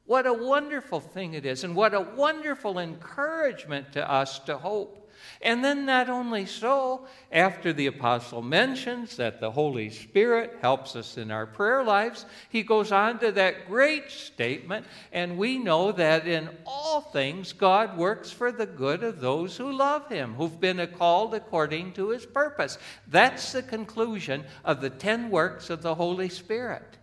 What 0.07 0.27
a 0.27 0.33
wonderful 0.33 1.01
thing 1.01 1.35
it 1.35 1.45
is, 1.45 1.65
and 1.65 1.75
what 1.75 1.93
a 1.93 2.01
wonderful 2.01 2.79
encouragement 2.79 3.93
to 3.93 4.11
us 4.11 4.39
to 4.41 4.57
hope. 4.57 5.03
And 5.43 5.65
then, 5.65 5.85
not 5.85 6.09
only 6.09 6.47
so, 6.47 7.07
after 7.31 7.73
the 7.73 7.87
apostle 7.87 8.43
mentions 8.43 9.17
that 9.17 9.41
the 9.41 9.51
Holy 9.51 9.91
Spirit 9.91 10.59
helps 10.61 10.97
us 10.97 11.19
in 11.19 11.31
our 11.31 11.47
prayer 11.47 11.83
lives, 11.83 12.25
he 12.49 12.63
goes 12.63 12.93
on 12.93 13.19
to 13.19 13.33
that 13.33 13.67
great 13.67 14.11
statement, 14.11 14.87
and 15.13 15.37
we 15.37 15.59
know 15.59 15.93
that 15.93 16.27
in 16.27 16.49
all 16.65 17.01
things 17.01 17.53
God 17.53 17.97
works 17.99 18.31
for 18.31 18.53
the 18.53 18.67
good 18.67 19.03
of 19.03 19.21
those 19.21 19.57
who 19.57 19.73
love 19.73 20.09
him, 20.09 20.35
who've 20.35 20.61
been 20.61 20.87
called 20.97 21.35
according 21.35 21.93
to 21.95 22.11
his 22.11 22.25
purpose. 22.25 22.79
That's 23.09 23.53
the 23.53 23.63
conclusion 23.63 24.45
of 24.65 24.81
the 24.81 24.91
10 24.91 25.31
works 25.31 25.71
of 25.71 25.83
the 25.83 25.95
Holy 25.95 26.29
Spirit. 26.29 26.96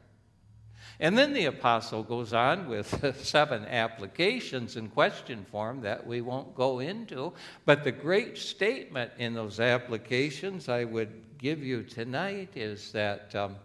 And 0.99 1.17
then 1.17 1.33
the 1.33 1.45
apostle 1.45 2.03
goes 2.03 2.33
on 2.33 2.67
with 2.67 3.15
seven 3.23 3.65
applications 3.65 4.75
in 4.75 4.89
question 4.89 5.45
form 5.45 5.81
that 5.81 6.05
we 6.05 6.21
won't 6.21 6.55
go 6.55 6.79
into. 6.79 7.33
But 7.65 7.83
the 7.83 7.91
great 7.91 8.37
statement 8.37 9.11
in 9.17 9.33
those 9.33 9.59
applications 9.59 10.69
I 10.69 10.83
would 10.83 11.37
give 11.37 11.63
you 11.63 11.83
tonight 11.83 12.49
is 12.55 12.91
that, 12.91 13.33
um, 13.35 13.55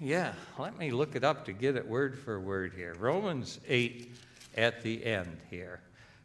yeah, 0.00 0.34
let 0.58 0.76
me 0.76 0.90
look 0.90 1.14
it 1.14 1.24
up 1.24 1.44
to 1.46 1.52
get 1.52 1.76
it 1.76 1.86
word 1.86 2.18
for 2.18 2.40
word 2.40 2.72
here. 2.74 2.94
Romans 2.98 3.60
8 3.68 4.12
at 4.56 4.82
the 4.82 5.04
end 5.04 5.38
here. 5.50 5.80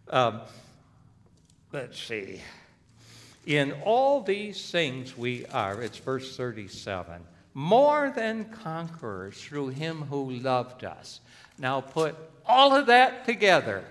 Um, 0.10 0.42
let's 1.72 2.00
see. 2.00 2.42
In 3.46 3.74
all 3.86 4.22
these 4.22 4.72
things 4.72 5.18
we 5.18 5.46
are, 5.46 5.82
it's 5.82 5.98
verse 5.98 6.36
37 6.36 7.22
more 7.58 8.14
than 8.16 8.46
conquerors 8.46 9.42
through 9.42 9.70
him 9.70 10.04
who 10.04 10.30
loved 10.30 10.84
us. 10.84 11.22
Now 11.58 11.82
put 11.82 12.16
all 12.46 12.76
of 12.76 12.86
that 12.86 13.26
together. 13.26 13.84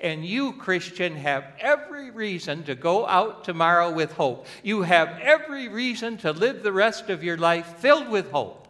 And 0.00 0.26
you, 0.26 0.54
Christian, 0.54 1.14
have 1.14 1.44
every 1.60 2.10
reason 2.10 2.64
to 2.64 2.74
go 2.74 3.06
out 3.06 3.44
tomorrow 3.44 3.92
with 3.92 4.14
hope. 4.14 4.48
You 4.64 4.82
have 4.82 5.16
every 5.20 5.68
reason 5.68 6.16
to 6.18 6.32
live 6.32 6.64
the 6.64 6.72
rest 6.72 7.08
of 7.08 7.22
your 7.22 7.36
life 7.36 7.76
filled 7.76 8.08
with 8.08 8.32
hope. 8.32 8.66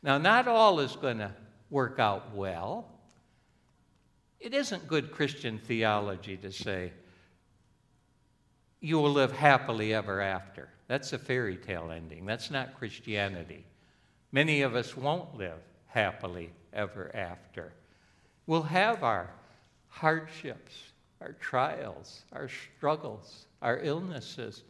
Now, 0.00 0.18
not 0.18 0.46
all 0.46 0.78
is 0.78 0.94
going 0.94 1.18
to 1.18 1.32
work 1.70 1.98
out 1.98 2.36
well. 2.36 2.86
It 4.38 4.54
isn't 4.54 4.86
good 4.86 5.10
Christian 5.10 5.58
theology 5.58 6.36
to 6.36 6.52
say, 6.52 6.92
you 8.80 9.00
will 9.00 9.12
live 9.12 9.32
happily 9.32 9.92
ever 9.92 10.20
after. 10.20 10.68
That's 10.92 11.14
a 11.14 11.18
fairy 11.18 11.56
tale 11.56 11.90
ending. 11.90 12.26
That's 12.26 12.50
not 12.50 12.74
Christianity. 12.78 13.64
Many 14.30 14.60
of 14.60 14.74
us 14.74 14.94
won't 14.94 15.34
live 15.34 15.56
happily 15.86 16.52
ever 16.74 17.10
after. 17.16 17.72
We'll 18.46 18.64
have 18.64 19.02
our 19.02 19.30
hardships, 19.88 20.74
our 21.22 21.32
trials, 21.40 22.24
our 22.34 22.46
struggles, 22.46 23.46
our 23.62 23.80
illnesses, 23.80 24.64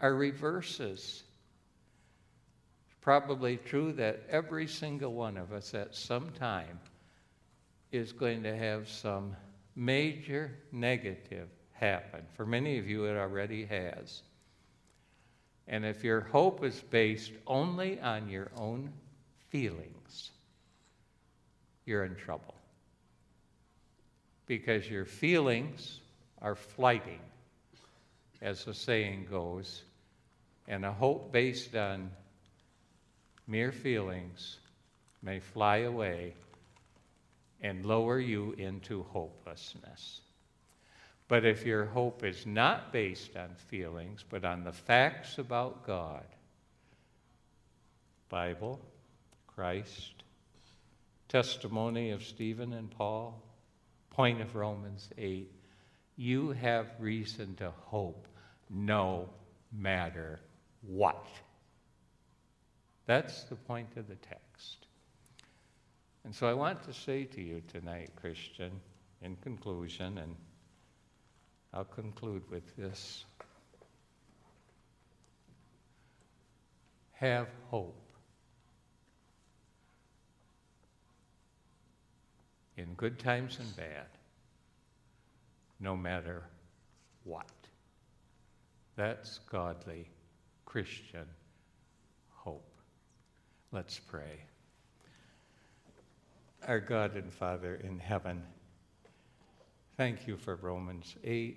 our 0.00 0.16
reverses. 0.16 1.22
It's 2.88 2.96
probably 3.00 3.58
true 3.58 3.92
that 3.92 4.24
every 4.28 4.66
single 4.66 5.12
one 5.12 5.36
of 5.36 5.52
us 5.52 5.72
at 5.72 5.94
some 5.94 6.32
time 6.32 6.80
is 7.92 8.10
going 8.10 8.42
to 8.42 8.56
have 8.56 8.88
some 8.88 9.36
major 9.76 10.50
negative 10.72 11.46
happen. 11.70 12.22
For 12.34 12.44
many 12.44 12.76
of 12.76 12.88
you, 12.88 13.04
it 13.04 13.16
already 13.16 13.64
has. 13.66 14.22
And 15.66 15.84
if 15.84 16.04
your 16.04 16.20
hope 16.20 16.62
is 16.62 16.80
based 16.90 17.32
only 17.46 18.00
on 18.00 18.28
your 18.28 18.50
own 18.56 18.92
feelings, 19.48 20.30
you're 21.86 22.04
in 22.04 22.16
trouble. 22.16 22.54
Because 24.46 24.88
your 24.90 25.06
feelings 25.06 26.00
are 26.42 26.54
flighting, 26.54 27.20
as 28.42 28.64
the 28.64 28.74
saying 28.74 29.26
goes, 29.30 29.82
and 30.68 30.84
a 30.84 30.92
hope 30.92 31.32
based 31.32 31.74
on 31.74 32.10
mere 33.46 33.72
feelings 33.72 34.58
may 35.22 35.40
fly 35.40 35.78
away 35.78 36.34
and 37.62 37.86
lower 37.86 38.18
you 38.18 38.52
into 38.58 39.02
hopelessness. 39.04 40.20
But 41.26 41.44
if 41.44 41.64
your 41.64 41.86
hope 41.86 42.22
is 42.22 42.44
not 42.44 42.92
based 42.92 43.36
on 43.36 43.54
feelings, 43.56 44.24
but 44.28 44.44
on 44.44 44.62
the 44.62 44.72
facts 44.72 45.38
about 45.38 45.86
God, 45.86 46.24
Bible, 48.28 48.80
Christ, 49.46 50.22
testimony 51.28 52.10
of 52.10 52.22
Stephen 52.22 52.74
and 52.74 52.90
Paul, 52.90 53.42
point 54.10 54.40
of 54.40 54.54
Romans 54.54 55.08
8, 55.16 55.50
you 56.16 56.50
have 56.52 56.86
reason 56.98 57.54
to 57.56 57.70
hope 57.70 58.28
no 58.68 59.28
matter 59.72 60.40
what. 60.82 61.26
That's 63.06 63.44
the 63.44 63.56
point 63.56 63.96
of 63.96 64.08
the 64.08 64.16
text. 64.16 64.86
And 66.24 66.34
so 66.34 66.46
I 66.46 66.54
want 66.54 66.82
to 66.84 66.92
say 66.92 67.24
to 67.24 67.40
you 67.40 67.62
tonight, 67.68 68.10
Christian, 68.16 68.72
in 69.22 69.36
conclusion, 69.36 70.18
and 70.18 70.34
I'll 71.74 71.82
conclude 71.82 72.48
with 72.50 72.76
this. 72.76 73.24
Have 77.14 77.48
hope. 77.68 78.00
In 82.76 82.94
good 82.94 83.18
times 83.18 83.58
and 83.58 83.76
bad, 83.76 84.06
no 85.80 85.96
matter 85.96 86.44
what. 87.24 87.50
That's 88.94 89.38
godly 89.50 90.08
Christian 90.66 91.26
hope. 92.30 92.70
Let's 93.72 93.98
pray. 93.98 94.44
Our 96.68 96.78
God 96.78 97.16
and 97.16 97.32
Father 97.32 97.80
in 97.82 97.98
heaven, 97.98 98.44
Thank 99.96 100.26
you 100.26 100.36
for 100.36 100.56
Romans 100.56 101.14
8, 101.22 101.56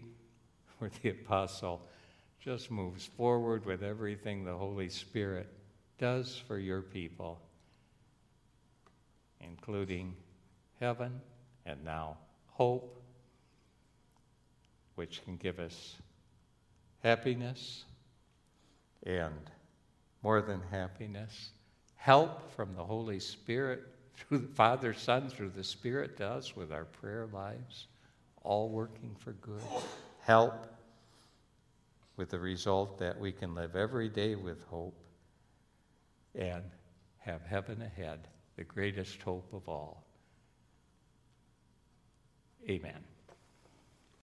where 0.77 0.91
the 1.01 1.09
apostle 1.09 1.81
just 2.39 2.69
moves 2.69 3.03
forward 3.03 3.65
with 3.65 3.81
everything 3.81 4.43
the 4.43 4.53
Holy 4.53 4.89
Spirit 4.89 5.51
does 5.97 6.37
for 6.47 6.59
your 6.59 6.83
people, 6.83 7.41
including 9.41 10.15
heaven 10.79 11.19
and 11.65 11.83
now 11.83 12.17
hope, 12.51 13.01
which 14.93 15.23
can 15.25 15.37
give 15.37 15.57
us 15.57 15.95
happiness 17.01 17.85
and 19.01 19.49
more 20.21 20.43
than 20.43 20.61
happiness, 20.69 21.49
help 21.95 22.51
from 22.55 22.75
the 22.75 22.83
Holy 22.83 23.19
Spirit 23.19 23.81
through 24.13 24.37
the 24.37 24.53
Father, 24.53 24.93
Son, 24.93 25.27
through 25.27 25.49
the 25.49 25.63
Spirit 25.63 26.17
to 26.17 26.27
us 26.27 26.55
with 26.55 26.71
our 26.71 26.85
prayer 26.85 27.27
lives 27.33 27.87
all 28.47 28.69
working 28.69 29.13
for 29.19 29.33
good. 29.33 29.61
Help 30.21 30.67
with 32.15 32.29
the 32.29 32.39
result 32.39 32.97
that 32.97 33.19
we 33.19 33.31
can 33.31 33.53
live 33.53 33.75
every 33.75 34.07
day 34.07 34.35
with 34.35 34.63
hope 34.63 34.97
and 36.33 36.63
have 37.17 37.41
heaven 37.45 37.81
ahead, 37.81 38.29
the 38.55 38.63
greatest 38.63 39.21
hope 39.21 39.53
of 39.53 39.67
all. 39.67 40.05
Amen. 42.69 43.03